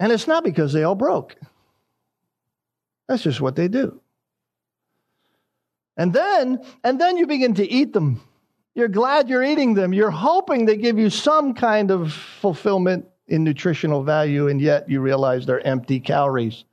[0.00, 1.36] And it's not because they all broke.
[3.08, 4.00] That's just what they do.
[5.96, 8.20] And then, and then you begin to eat them.
[8.74, 9.92] You're glad you're eating them.
[9.92, 15.00] You're hoping they give you some kind of fulfillment in nutritional value, and yet you
[15.00, 16.64] realize they're empty calories.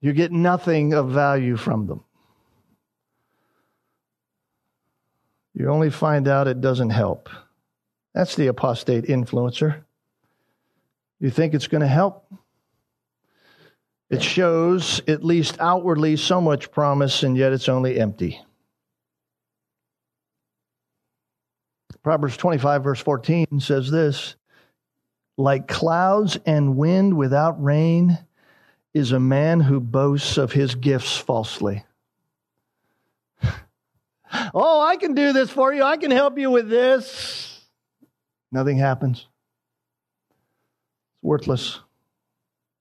[0.00, 2.04] You get nothing of value from them.
[5.52, 7.28] You only find out it doesn't help.
[8.14, 9.82] That's the apostate influencer.
[11.20, 12.26] You think it's going to help?
[14.08, 18.40] It shows, at least outwardly, so much promise, and yet it's only empty.
[22.02, 24.34] Proverbs 25, verse 14 says this
[25.36, 28.18] Like clouds and wind without rain
[28.94, 31.84] is a man who boasts of his gifts falsely.
[34.54, 35.84] oh, I can do this for you.
[35.84, 37.60] I can help you with this.
[38.50, 39.26] Nothing happens.
[41.20, 41.80] It's worthless.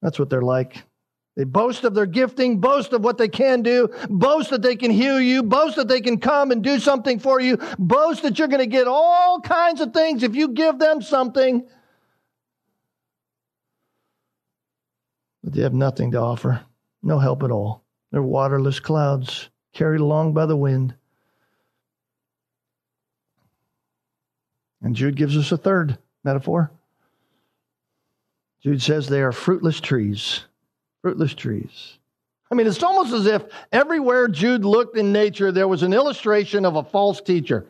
[0.02, 0.84] That's what they're like.
[1.36, 4.92] They boast of their gifting, boast of what they can do, boast that they can
[4.92, 8.48] heal you, boast that they can come and do something for you, boast that you're
[8.48, 11.66] going to get all kinds of things if you give them something.
[15.44, 16.62] But they have nothing to offer,
[17.02, 17.84] no help at all.
[18.12, 20.96] They're waterless clouds carried along by the wind.
[24.82, 26.72] And Jude gives us a third metaphor.
[28.62, 30.44] Jude says they are fruitless trees
[31.02, 31.98] fruitless trees.
[32.52, 36.66] I mean, it's almost as if everywhere Jude looked in nature, there was an illustration
[36.66, 37.66] of a false teacher,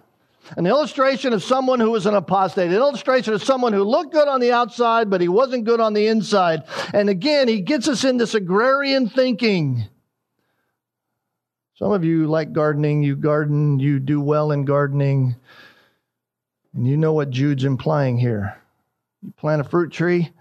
[0.55, 4.27] an illustration of someone who was an apostate, an illustration of someone who looked good
[4.27, 6.63] on the outside, but he wasn't good on the inside.
[6.93, 9.83] And again, he gets us in this agrarian thinking.
[11.75, 15.35] Some of you like gardening, you garden, you do well in gardening,
[16.73, 18.57] and you know what Jude's implying here.
[19.21, 20.31] You plant a fruit tree,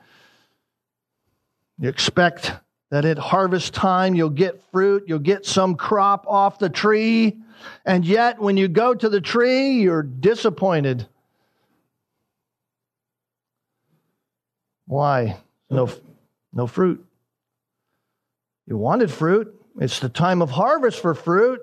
[1.79, 2.53] you expect
[2.91, 7.39] that at harvest time you'll get fruit, you'll get some crop off the tree,
[7.85, 11.07] and yet when you go to the tree, you're disappointed.
[14.87, 15.37] Why?
[15.69, 15.91] No,
[16.53, 17.05] no fruit.
[18.67, 19.55] You wanted fruit.
[19.81, 21.61] It's the time of harvest for fruit.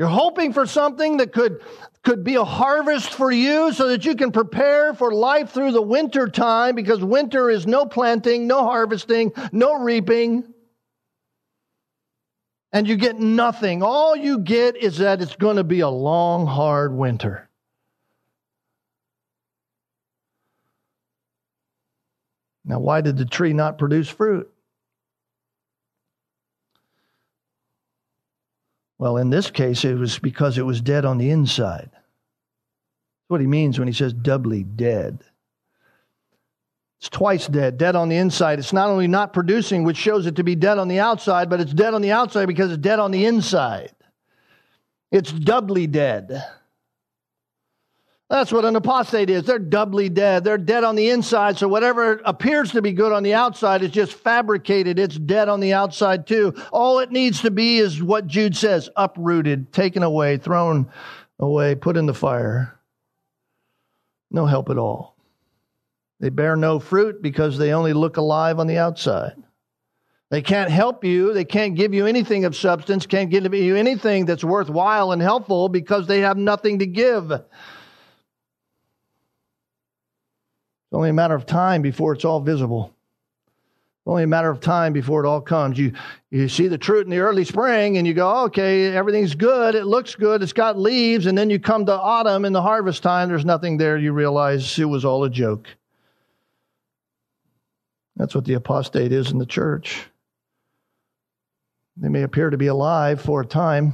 [0.00, 1.60] You're hoping for something that could,
[2.02, 5.82] could be a harvest for you so that you can prepare for life through the
[5.82, 10.54] winter time because winter is no planting, no harvesting, no reaping.
[12.72, 13.82] And you get nothing.
[13.82, 17.50] All you get is that it's going to be a long, hard winter.
[22.64, 24.49] Now, why did the tree not produce fruit?
[29.00, 31.88] Well, in this case, it was because it was dead on the inside.
[31.90, 35.24] That's what he means when he says doubly dead.
[36.98, 38.58] It's twice dead, dead on the inside.
[38.58, 41.60] It's not only not producing, which shows it to be dead on the outside, but
[41.60, 43.94] it's dead on the outside because it's dead on the inside.
[45.10, 46.44] It's doubly dead.
[48.30, 49.42] That's what an apostate is.
[49.42, 50.44] They're doubly dead.
[50.44, 53.90] They're dead on the inside, so whatever appears to be good on the outside is
[53.90, 55.00] just fabricated.
[55.00, 56.54] It's dead on the outside too.
[56.70, 60.88] All it needs to be is what Jude says uprooted, taken away, thrown
[61.40, 62.78] away, put in the fire.
[64.30, 65.16] No help at all.
[66.20, 69.34] They bear no fruit because they only look alive on the outside.
[70.30, 71.34] They can't help you.
[71.34, 75.68] They can't give you anything of substance, can't give you anything that's worthwhile and helpful
[75.68, 77.32] because they have nothing to give.
[80.90, 82.92] It's only a matter of time before it's all visible.
[84.00, 85.78] It's only a matter of time before it all comes.
[85.78, 85.92] You,
[86.30, 89.76] you see the fruit in the early spring and you go, okay, everything's good.
[89.76, 90.42] It looks good.
[90.42, 91.26] It's got leaves.
[91.26, 93.28] And then you come to autumn in the harvest time.
[93.28, 93.98] There's nothing there.
[93.98, 95.68] You realize it was all a joke.
[98.16, 100.08] That's what the apostate is in the church.
[101.96, 103.92] They may appear to be alive for a time,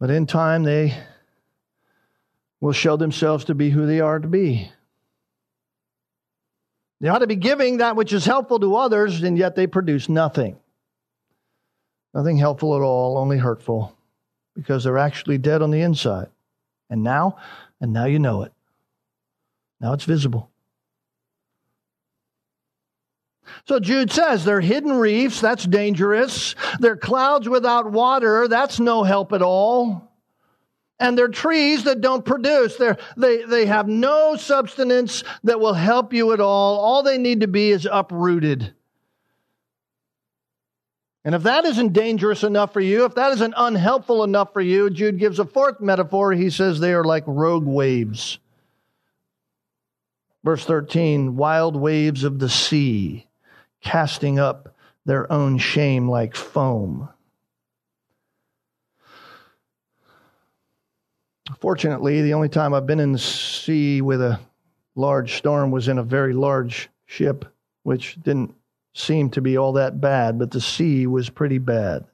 [0.00, 0.96] but in time they
[2.60, 4.70] will show themselves to be who they are to be.
[7.00, 10.08] They ought to be giving that which is helpful to others, and yet they produce
[10.08, 10.58] nothing.
[12.12, 13.96] Nothing helpful at all, only hurtful,
[14.54, 16.28] because they're actually dead on the inside.
[16.90, 17.38] And now,
[17.80, 18.52] and now you know it.
[19.80, 20.50] Now it's visible.
[23.66, 26.54] So Jude says they're hidden reefs, that's dangerous.
[26.78, 30.09] They're clouds without water, that's no help at all
[31.00, 32.76] and they're trees that don't produce.
[32.76, 36.78] They're, they, they have no substance that will help you at all.
[36.78, 38.74] All they need to be is uprooted.
[41.24, 44.90] And if that isn't dangerous enough for you, if that isn't unhelpful enough for you,
[44.90, 46.32] Jude gives a fourth metaphor.
[46.32, 48.38] He says they are like rogue waves.
[50.44, 53.26] Verse 13 wild waves of the sea,
[53.82, 57.10] casting up their own shame like foam.
[61.58, 64.40] Fortunately, the only time I've been in the sea with a
[64.94, 67.44] large storm was in a very large ship,
[67.82, 68.54] which didn't
[68.94, 72.04] seem to be all that bad, but the sea was pretty bad.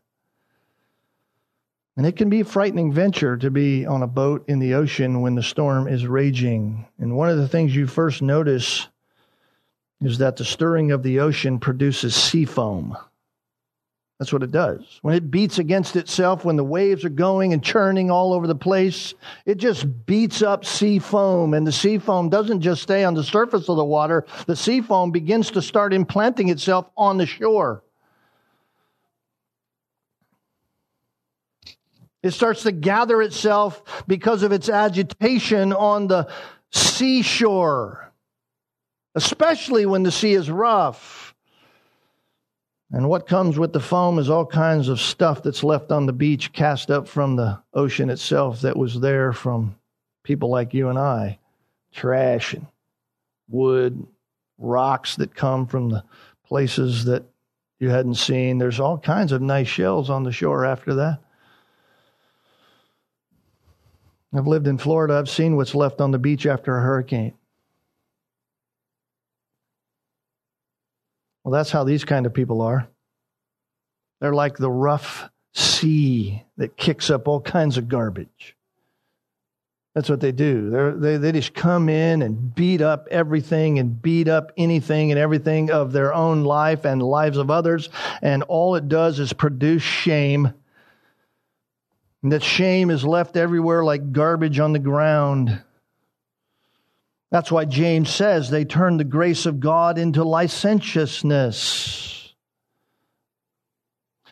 [1.96, 5.22] And it can be a frightening venture to be on a boat in the ocean
[5.22, 6.86] when the storm is raging.
[6.98, 8.88] And one of the things you first notice
[10.02, 12.98] is that the stirring of the ocean produces sea foam.
[14.18, 14.98] That's what it does.
[15.02, 18.54] When it beats against itself, when the waves are going and churning all over the
[18.54, 19.12] place,
[19.44, 21.52] it just beats up sea foam.
[21.52, 24.80] And the sea foam doesn't just stay on the surface of the water, the sea
[24.80, 27.82] foam begins to start implanting itself on the shore.
[32.22, 36.28] It starts to gather itself because of its agitation on the
[36.72, 38.12] seashore,
[39.14, 41.25] especially when the sea is rough.
[42.92, 46.12] And what comes with the foam is all kinds of stuff that's left on the
[46.12, 49.76] beach, cast up from the ocean itself that was there from
[50.22, 51.38] people like you and I.
[51.92, 52.66] Trash and
[53.48, 54.06] wood,
[54.58, 56.04] rocks that come from the
[56.46, 57.24] places that
[57.78, 58.58] you hadn't seen.
[58.58, 61.18] There's all kinds of nice shells on the shore after that.
[64.34, 65.14] I've lived in Florida.
[65.14, 67.34] I've seen what's left on the beach after a hurricane.
[71.46, 72.88] Well, that's how these kind of people are.
[74.20, 78.56] They're like the rough sea that kicks up all kinds of garbage.
[79.94, 80.70] That's what they do.
[80.70, 85.20] They're, they they just come in and beat up everything and beat up anything and
[85.20, 87.90] everything of their own life and lives of others.
[88.22, 90.52] And all it does is produce shame.
[92.24, 95.62] And that shame is left everywhere like garbage on the ground.
[97.30, 102.34] That's why James says they turn the grace of God into licentiousness.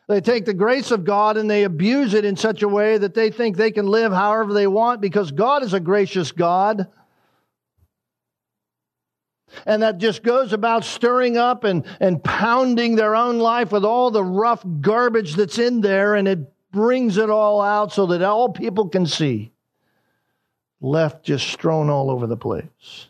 [0.07, 3.15] They take the grace of God and they abuse it in such a way that
[3.15, 6.89] they think they can live however they want because God is a gracious God.
[9.67, 14.11] And that just goes about stirring up and, and pounding their own life with all
[14.11, 18.49] the rough garbage that's in there, and it brings it all out so that all
[18.49, 19.54] people can see
[20.81, 23.09] left just strewn all over the place.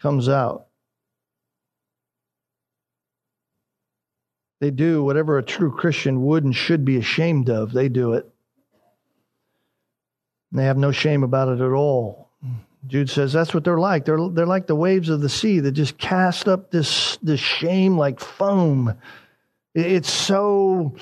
[0.00, 0.66] Comes out.
[4.60, 7.72] They do whatever a true Christian would and should be ashamed of.
[7.72, 8.28] They do it.
[10.50, 12.30] And They have no shame about it at all.
[12.86, 14.04] Jude says that's what they're like.
[14.04, 17.96] They're, they're like the waves of the sea that just cast up this, this shame
[17.96, 18.94] like foam.
[19.74, 20.94] It's so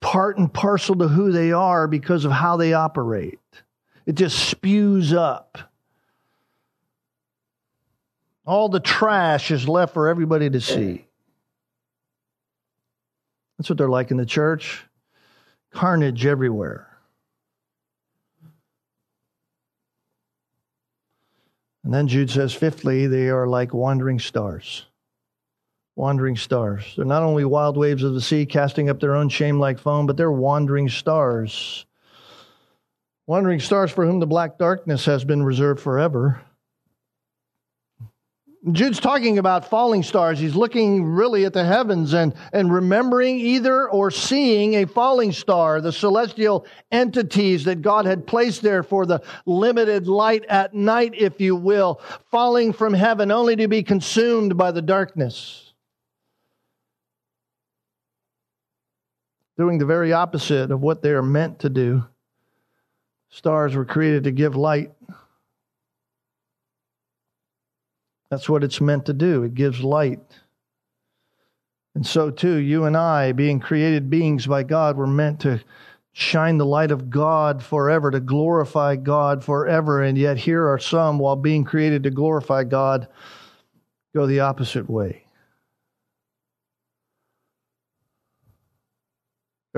[0.00, 3.40] part and parcel to who they are because of how they operate.
[4.06, 5.58] It just spews up.
[8.46, 11.06] All the trash is left for everybody to see.
[13.58, 14.84] That's what they're like in the church.
[15.72, 16.86] Carnage everywhere.
[21.84, 24.86] And then Jude says, fifthly, they are like wandering stars
[25.98, 26.94] wandering stars.
[26.94, 30.06] They're not only wild waves of the sea casting up their own shame like foam,
[30.06, 31.84] but they're wandering stars.
[33.26, 36.40] Wandering stars for whom the black darkness has been reserved forever.
[38.70, 40.38] Jude's talking about falling stars.
[40.38, 45.80] He's looking really at the heavens and, and remembering either or seeing a falling star,
[45.80, 51.40] the celestial entities that God had placed there for the limited light at night, if
[51.40, 55.67] you will, falling from heaven only to be consumed by the darkness.
[59.58, 62.04] Doing the very opposite of what they are meant to do.
[63.28, 64.92] Stars were created to give light.
[68.30, 69.42] That's what it's meant to do.
[69.42, 70.20] It gives light.
[71.94, 75.60] And so, too, you and I, being created beings by God, were meant to
[76.12, 80.02] shine the light of God forever, to glorify God forever.
[80.02, 83.08] And yet, here are some, while being created to glorify God,
[84.14, 85.24] go the opposite way.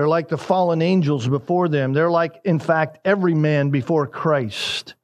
[0.01, 1.93] They're like the fallen angels before them.
[1.93, 4.95] They're like, in fact, every man before Christ.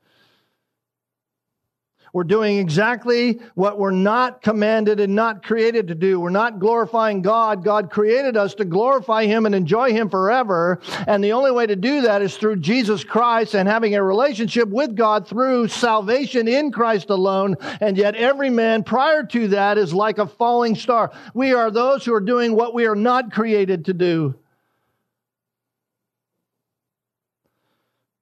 [2.13, 6.19] We're doing exactly what we're not commanded and not created to do.
[6.19, 7.63] We're not glorifying God.
[7.63, 10.79] God created us to glorify Him and enjoy Him forever.
[11.05, 14.67] And the only way to do that is through Jesus Christ and having a relationship
[14.67, 17.55] with God through salvation in Christ alone.
[17.81, 21.11] And yet every man prior to that is like a falling star.
[21.35, 24.33] We are those who are doing what we are not created to do.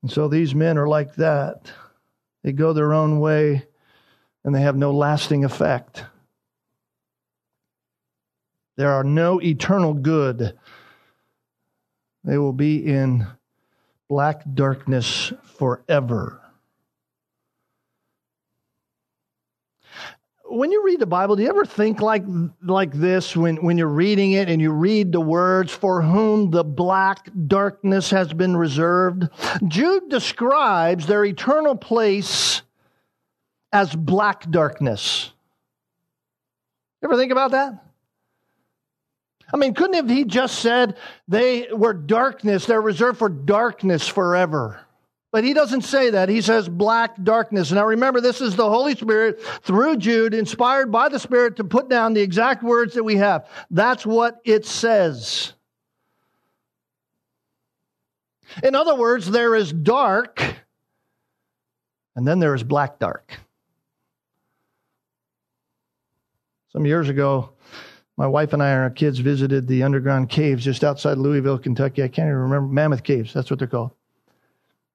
[0.06, 1.72] And so these men are like that.
[2.44, 3.66] They go their own way
[4.44, 6.06] and they have no lasting effect.
[8.76, 10.56] There are no eternal good.
[12.24, 13.26] They will be in
[14.08, 16.40] black darkness forever.
[20.56, 22.24] When you read the Bible, do you ever think like,
[22.64, 26.64] like this when, when you're reading it and you read the words, for whom the
[26.64, 29.28] black darkness has been reserved?
[29.68, 32.62] Jude describes their eternal place
[33.74, 35.32] as black darkness.
[37.04, 37.84] Ever think about that?
[39.54, 40.98] I mean, couldn't have he just said
[41.28, 44.85] they were darkness, they're reserved for darkness forever?
[45.36, 46.30] But he doesn't say that.
[46.30, 47.70] He says black darkness.
[47.70, 51.90] Now remember, this is the Holy Spirit through Jude, inspired by the Spirit to put
[51.90, 53.46] down the exact words that we have.
[53.70, 55.52] That's what it says.
[58.64, 60.42] In other words, there is dark,
[62.16, 63.38] and then there is black dark.
[66.70, 67.50] Some years ago,
[68.16, 72.04] my wife and I and our kids visited the underground caves just outside Louisville, Kentucky.
[72.04, 72.74] I can't even remember.
[72.74, 73.92] Mammoth Caves, that's what they're called.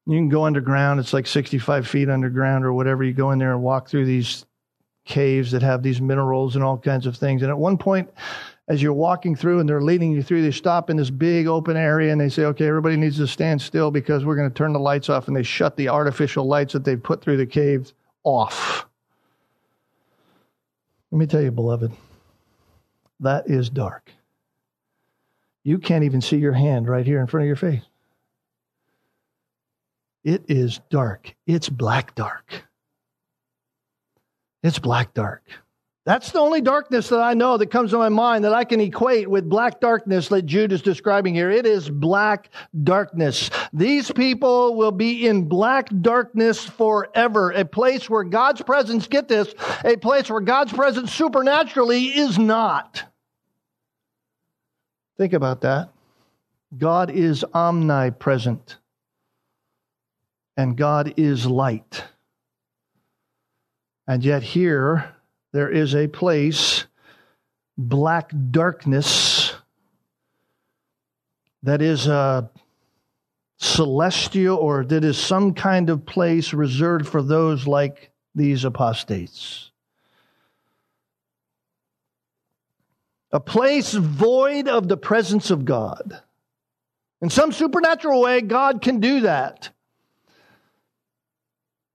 [0.07, 0.99] You can go underground.
[1.01, 3.05] It's like 65 feet underground or whatever.
[3.05, 4.45] You go in there and walk through these
[5.05, 7.43] caves that have these minerals and all kinds of things.
[7.43, 8.11] And at one point,
[8.69, 11.77] as you're walking through and they're leading you through, they stop in this big open
[11.77, 14.73] area and they say, okay, everybody needs to stand still because we're going to turn
[14.73, 15.27] the lights off.
[15.27, 18.87] And they shut the artificial lights that they've put through the caves off.
[21.11, 21.93] Let me tell you, beloved,
[23.19, 24.13] that is dark.
[25.65, 27.83] You can't even see your hand right here in front of your face.
[30.25, 31.35] It is dark.
[31.47, 32.65] It's black dark.
[34.63, 35.43] It's black dark.
[36.07, 38.81] That's the only darkness that I know that comes to my mind that I can
[38.81, 41.51] equate with black darkness that Jude is describing here.
[41.51, 42.49] It is black
[42.83, 43.51] darkness.
[43.73, 47.51] These people will be in black darkness forever.
[47.51, 49.55] A place where God's presence, get this,
[49.85, 53.05] a place where God's presence supernaturally is not.
[55.19, 55.91] Think about that.
[56.77, 58.79] God is omnipresent,
[60.61, 62.05] and God is light.
[64.07, 65.15] And yet, here,
[65.53, 66.85] there is a place,
[67.79, 69.55] black darkness,
[71.63, 72.51] that is a
[73.57, 79.71] celestial or that is some kind of place reserved for those like these apostates.
[83.33, 86.21] A place void of the presence of God.
[87.23, 89.71] In some supernatural way, God can do that.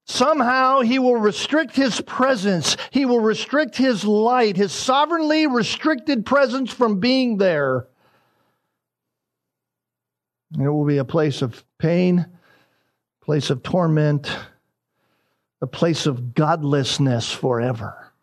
[0.08, 2.78] Somehow he will restrict his presence.
[2.92, 7.88] He will restrict his light, his sovereignly restricted presence from being there.
[10.54, 12.26] And it will be a place of pain,
[13.22, 14.30] place of torment,
[15.62, 18.14] a place of godlessness forever.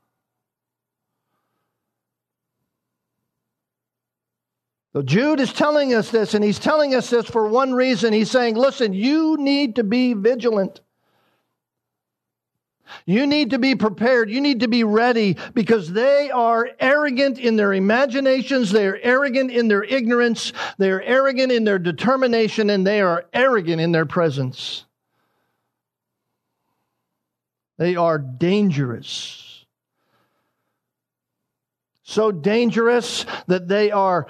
[4.92, 8.12] So Jude is telling us this, and he's telling us this for one reason.
[8.12, 10.80] He's saying, listen, you need to be vigilant.
[13.06, 14.30] You need to be prepared.
[14.30, 18.70] You need to be ready because they are arrogant in their imaginations.
[18.70, 20.52] They are arrogant in their ignorance.
[20.78, 24.84] They are arrogant in their determination and they are arrogant in their presence.
[27.78, 29.64] They are dangerous.
[32.04, 34.26] So dangerous that they are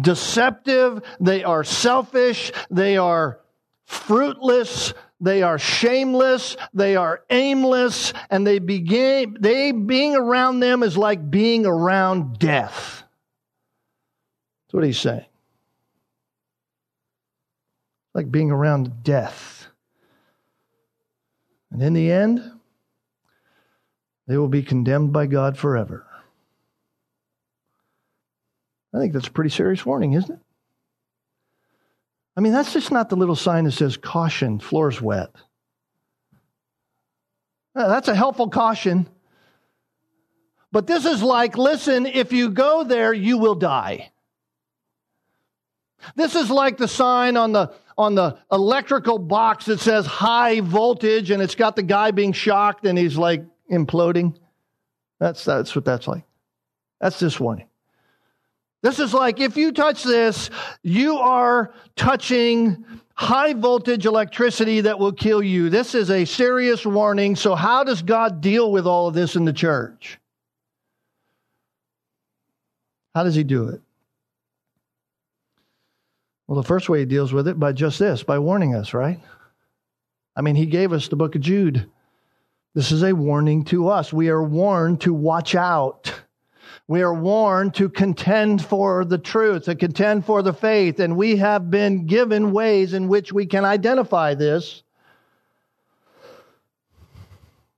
[0.00, 1.02] deceptive.
[1.20, 2.52] They are selfish.
[2.70, 3.40] They are
[3.84, 10.96] fruitless they are shameless, they are aimless, and they begin they being around them is
[10.96, 13.02] like being around death.
[14.66, 15.24] That's what he's saying.
[18.14, 19.66] Like being around death.
[21.70, 22.52] And in the end,
[24.26, 26.06] they will be condemned by God forever.
[28.94, 30.40] I think that's a pretty serious warning, isn't it?
[32.38, 35.34] I mean, that's just not the little sign that says, caution, floor's wet.
[37.74, 39.08] That's a helpful caution.
[40.70, 44.12] But this is like, listen, if you go there, you will die.
[46.14, 51.32] This is like the sign on the on the electrical box that says high voltage
[51.32, 54.36] and it's got the guy being shocked and he's like imploding.
[55.18, 56.22] That's that's what that's like.
[57.00, 57.67] That's this warning.
[58.82, 60.50] This is like if you touch this,
[60.82, 65.68] you are touching high voltage electricity that will kill you.
[65.68, 67.34] This is a serious warning.
[67.34, 70.20] So, how does God deal with all of this in the church?
[73.16, 73.80] How does He do it?
[76.46, 79.20] Well, the first way He deals with it by just this, by warning us, right?
[80.36, 81.90] I mean, He gave us the book of Jude.
[82.76, 84.12] This is a warning to us.
[84.12, 86.14] We are warned to watch out.
[86.88, 91.36] We are warned to contend for the truth, to contend for the faith, and we
[91.36, 94.82] have been given ways in which we can identify this.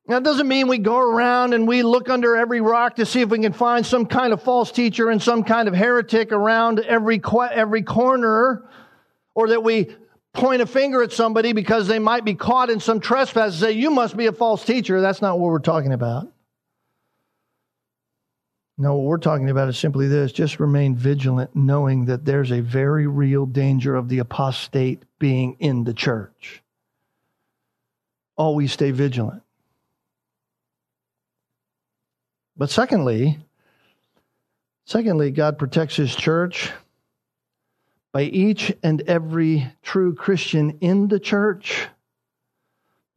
[0.07, 3.31] That doesn't mean we go around and we look under every rock to see if
[3.31, 7.21] we can find some kind of false teacher and some kind of heretic around every,
[7.53, 8.65] every corner,
[9.35, 9.89] or that we
[10.33, 13.73] point a finger at somebody because they might be caught in some trespass and say,
[13.73, 15.01] You must be a false teacher.
[15.01, 16.29] That's not what we're talking about.
[18.81, 22.63] No, what we're talking about is simply this just remain vigilant, knowing that there's a
[22.63, 26.63] very real danger of the apostate being in the church.
[28.37, 29.43] Always stay vigilant.
[32.57, 33.39] But secondly,
[34.87, 36.73] secondly, God protects his church
[38.13, 41.87] by each and every true Christian in the church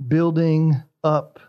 [0.06, 1.40] building up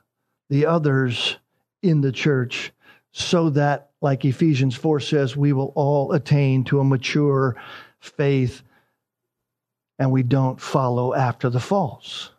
[0.51, 1.37] the others
[1.83, 2.71] in the church
[3.11, 7.57] so that like Ephesians 4 says, we will all attain to a mature
[8.01, 8.63] faith
[9.99, 12.31] and we don't follow after the false.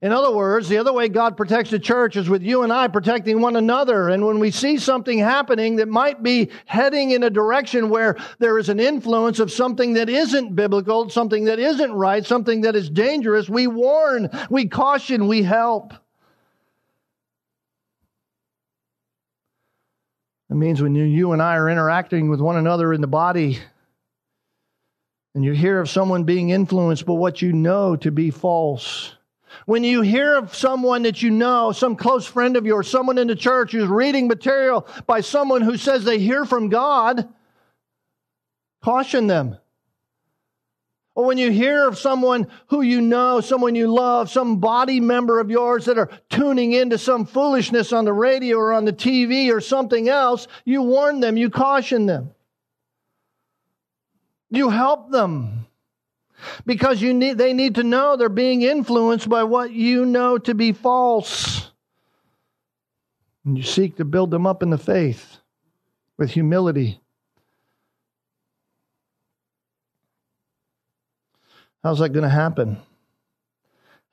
[0.00, 2.86] In other words, the other way God protects the church is with you and I
[2.86, 4.08] protecting one another.
[4.08, 8.58] And when we see something happening that might be heading in a direction where there
[8.58, 12.88] is an influence of something that isn't biblical, something that isn't right, something that is
[12.88, 15.92] dangerous, we warn, we caution, we help.
[20.52, 23.58] It means when you, you and I are interacting with one another in the body
[25.34, 29.14] and you hear of someone being influenced by what you know to be false,
[29.64, 33.28] When you hear of someone that you know, some close friend of yours, someone in
[33.28, 37.26] the church who's reading material by someone who says they hear from God,
[38.82, 39.56] caution them.
[41.14, 45.40] Or when you hear of someone who you know, someone you love, some body member
[45.40, 49.52] of yours that are tuning into some foolishness on the radio or on the TV
[49.52, 52.30] or something else, you warn them, you caution them.
[54.48, 55.66] You help them
[56.64, 60.54] because you need, they need to know they're being influenced by what you know to
[60.54, 61.70] be false.
[63.44, 65.38] And you seek to build them up in the faith
[66.16, 67.01] with humility.
[71.82, 72.78] How's that going to happen?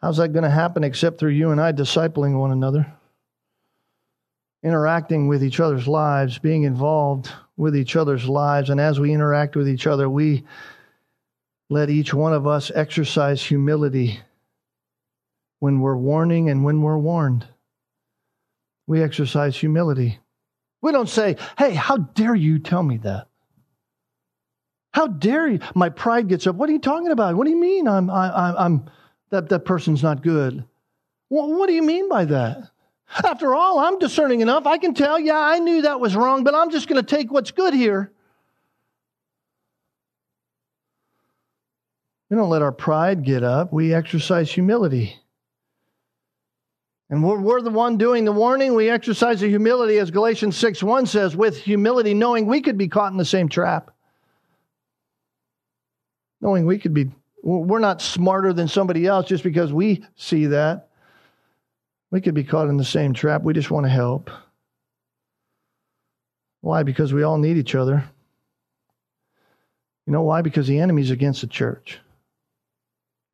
[0.02, 2.92] How's that going to happen except through you and I discipling one another?
[4.64, 8.70] Interacting with each other's lives, being involved with each other's lives.
[8.70, 10.46] And as we interact with each other, we
[11.70, 14.20] let each one of us exercise humility
[15.60, 17.48] when we're warning and when we're warned.
[18.88, 20.20] We exercise humility.
[20.82, 23.29] We don't say, hey, how dare you tell me that?
[24.92, 25.60] How dare you?
[25.76, 26.56] My pride gets up.
[26.56, 27.36] What are you talking about?
[27.36, 28.90] What do you mean I'm, I, I'm,
[29.30, 30.64] that, that person's not good?
[31.28, 32.72] What, what do you mean by that?
[33.24, 34.66] After all, I'm discerning enough.
[34.68, 37.32] I can tell, yeah, I knew that was wrong, but I'm just going to take
[37.32, 38.12] what's good here.
[42.30, 43.74] We don't let our pride get up.
[43.74, 45.16] We exercise humility.
[47.10, 48.76] And we're, we're, the one doing the warning.
[48.76, 52.88] We exercise the humility, as Galatians 6 1 says, with humility, knowing we could be
[52.88, 53.90] caught in the same trap.
[56.42, 57.12] Knowing we could be,
[57.44, 60.90] we're not smarter than somebody else just because we see that.
[62.12, 63.44] We could be caught in the same trap.
[63.44, 64.32] We just want to help.
[66.62, 66.84] Why?
[66.84, 68.04] Because we all need each other.
[70.06, 70.42] You know why?
[70.42, 72.00] Because the enemy's against the church.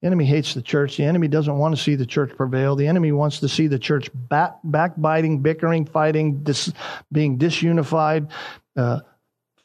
[0.02, 0.98] The enemy hates the church.
[0.98, 2.76] The enemy doesn't want to see the church prevail.
[2.76, 6.72] The enemy wants to see the church back, backbiting, bickering, fighting, dis,
[7.12, 8.30] being disunified,
[8.76, 9.00] uh,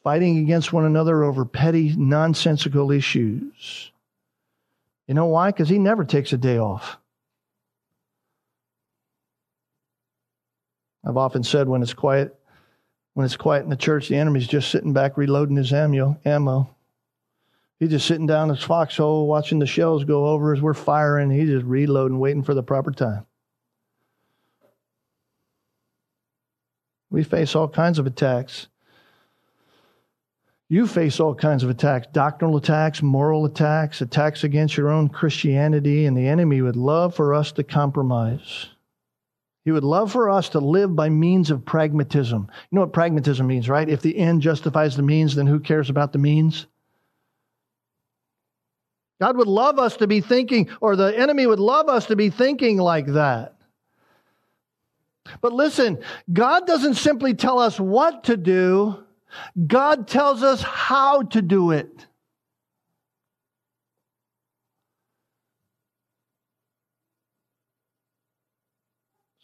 [0.03, 3.93] fighting against one another over petty, nonsensical issues.
[5.07, 5.51] You know why?
[5.51, 6.99] Because he never takes a day off.
[11.05, 12.39] I've often said when it's quiet,
[13.15, 16.19] when it's quiet in the church, the enemy's just sitting back reloading his ammo.
[16.25, 16.75] ammo.
[17.79, 21.31] He's just sitting down in his foxhole watching the shells go over as we're firing.
[21.31, 23.27] He's just reloading, waiting for the proper time.
[27.09, 28.69] We face all kinds of attacks.
[30.73, 36.07] You face all kinds of attacks doctrinal attacks, moral attacks, attacks against your own Christianity,
[36.07, 38.69] and the enemy would love for us to compromise.
[39.65, 42.49] He would love for us to live by means of pragmatism.
[42.49, 43.89] You know what pragmatism means, right?
[43.89, 46.67] If the end justifies the means, then who cares about the means?
[49.21, 52.31] God would love us to be thinking, or the enemy would love us to be
[52.31, 53.57] thinking like that.
[55.41, 55.99] But listen,
[56.33, 59.05] God doesn't simply tell us what to do,
[59.67, 62.07] God tells us how to do it.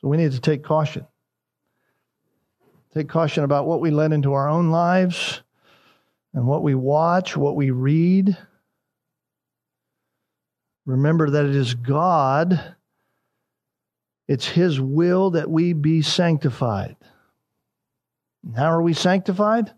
[0.01, 1.07] So we need to take caution.
[2.95, 5.43] Take caution about what we let into our own lives
[6.33, 8.37] and what we watch, what we read.
[10.85, 12.77] Remember that it is God,
[14.29, 16.97] it's His will that we be sanctified.
[18.55, 19.73] how are we sanctified?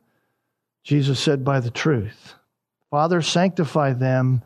[0.89, 2.33] Jesus said, by the truth.
[2.91, 4.41] Father, sanctify them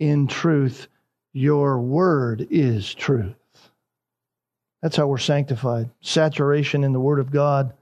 [0.00, 0.88] in truth.
[1.32, 3.36] Your word is truth.
[4.82, 5.88] That's how we're sanctified.
[6.00, 7.74] Saturation in the Word of God.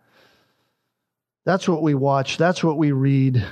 [1.47, 2.37] That's what we watch.
[2.37, 3.47] That's what we read.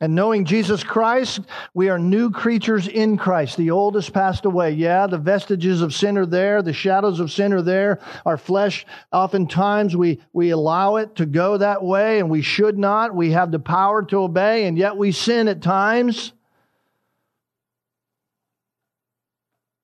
[0.00, 1.40] And knowing Jesus Christ,
[1.74, 3.56] we are new creatures in Christ.
[3.56, 4.72] The old has passed away.
[4.72, 8.00] Yeah, the vestiges of sin are there, the shadows of sin are there.
[8.24, 13.14] Our flesh, oftentimes, we, we allow it to go that way, and we should not.
[13.14, 16.32] We have the power to obey, and yet we sin at times.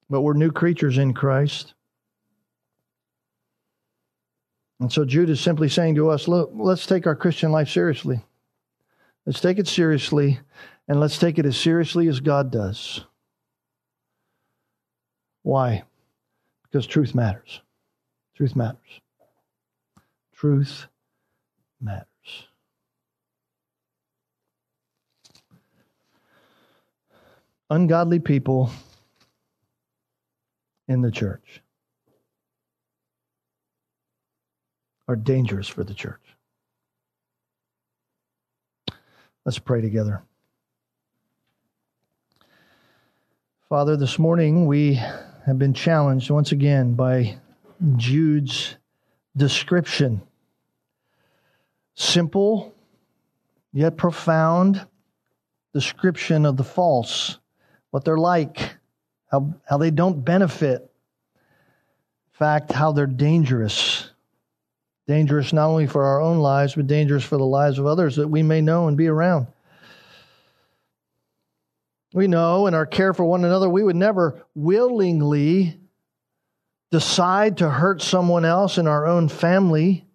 [0.08, 1.74] But we're new creatures in Christ.
[4.80, 8.22] And so Jude is simply saying to us, look, let's take our Christian life seriously.
[9.26, 10.40] Let's take it seriously,
[10.86, 13.04] and let's take it as seriously as God does.
[15.42, 15.84] Why?
[16.62, 17.60] Because truth matters.
[18.34, 19.00] Truth matters.
[20.34, 20.86] Truth
[21.80, 22.06] matters.
[27.70, 28.70] Ungodly people
[30.86, 31.62] in the church
[35.08, 36.23] are dangerous for the church.
[39.44, 40.22] Let's pray together.
[43.68, 47.36] Father, this morning we have been challenged once again by
[47.96, 48.76] Jude's
[49.36, 50.22] description.
[51.94, 52.74] Simple,
[53.74, 54.86] yet profound
[55.74, 57.38] description of the false,
[57.90, 58.76] what they're like,
[59.30, 60.80] how, how they don't benefit.
[60.80, 64.10] In fact, how they're dangerous.
[65.06, 68.28] Dangerous not only for our own lives, but dangerous for the lives of others that
[68.28, 69.48] we may know and be around.
[72.14, 75.78] We know in our care for one another, we would never willingly
[76.90, 80.06] decide to hurt someone else in our own family.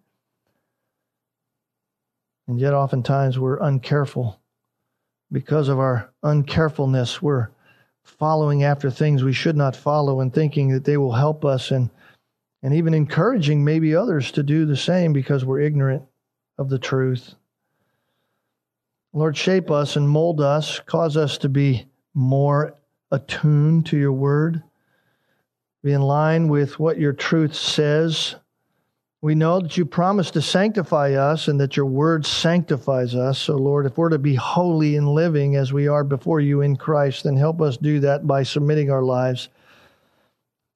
[2.47, 4.37] And yet, oftentimes, we're uncareful.
[5.31, 7.49] Because of our uncarefulness, we're
[8.01, 11.91] following after things we should not follow and thinking that they will help us and,
[12.61, 16.03] and even encouraging maybe others to do the same because we're ignorant
[16.57, 17.35] of the truth.
[19.13, 22.75] Lord, shape us and mold us, cause us to be more
[23.11, 24.61] attuned to your word,
[25.83, 28.35] be in line with what your truth says.
[29.21, 33.39] We know that you promise to sanctify us and that your word sanctifies us.
[33.39, 36.75] So, Lord, if we're to be holy and living as we are before you in
[36.75, 39.49] Christ, then help us do that by submitting our lives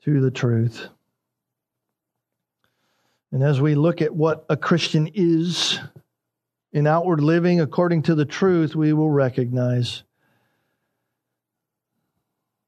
[0.03, 0.87] to the truth.
[3.33, 5.79] And as we look at what a Christian is,
[6.71, 10.03] in outward living according to the truth, we will recognize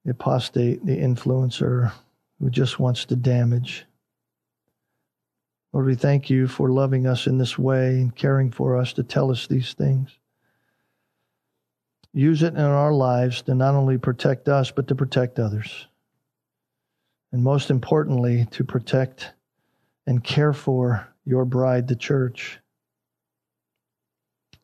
[0.03, 1.91] the apostate, the influencer
[2.39, 3.85] who just wants to damage.
[5.71, 9.03] Lord, we thank you for loving us in this way and caring for us to
[9.03, 10.17] tell us these things.
[12.11, 15.85] Use it in our lives to not only protect us, but to protect others.
[17.31, 19.34] And most importantly, to protect
[20.07, 22.59] and care for your bride, the church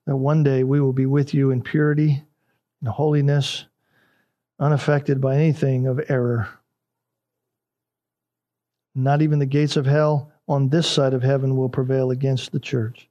[0.05, 2.23] that one day we will be with you in purity
[2.81, 3.65] and holiness,
[4.59, 6.49] unaffected by anything of error.
[8.93, 12.59] Not even the gates of hell on this side of heaven will prevail against the
[12.59, 13.07] church.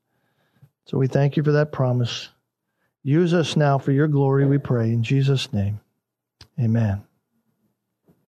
[0.86, 2.28] So we thank you for that promise.
[3.02, 4.92] Use us now for your glory, we pray.
[4.92, 5.80] In Jesus' name,
[6.60, 7.09] amen.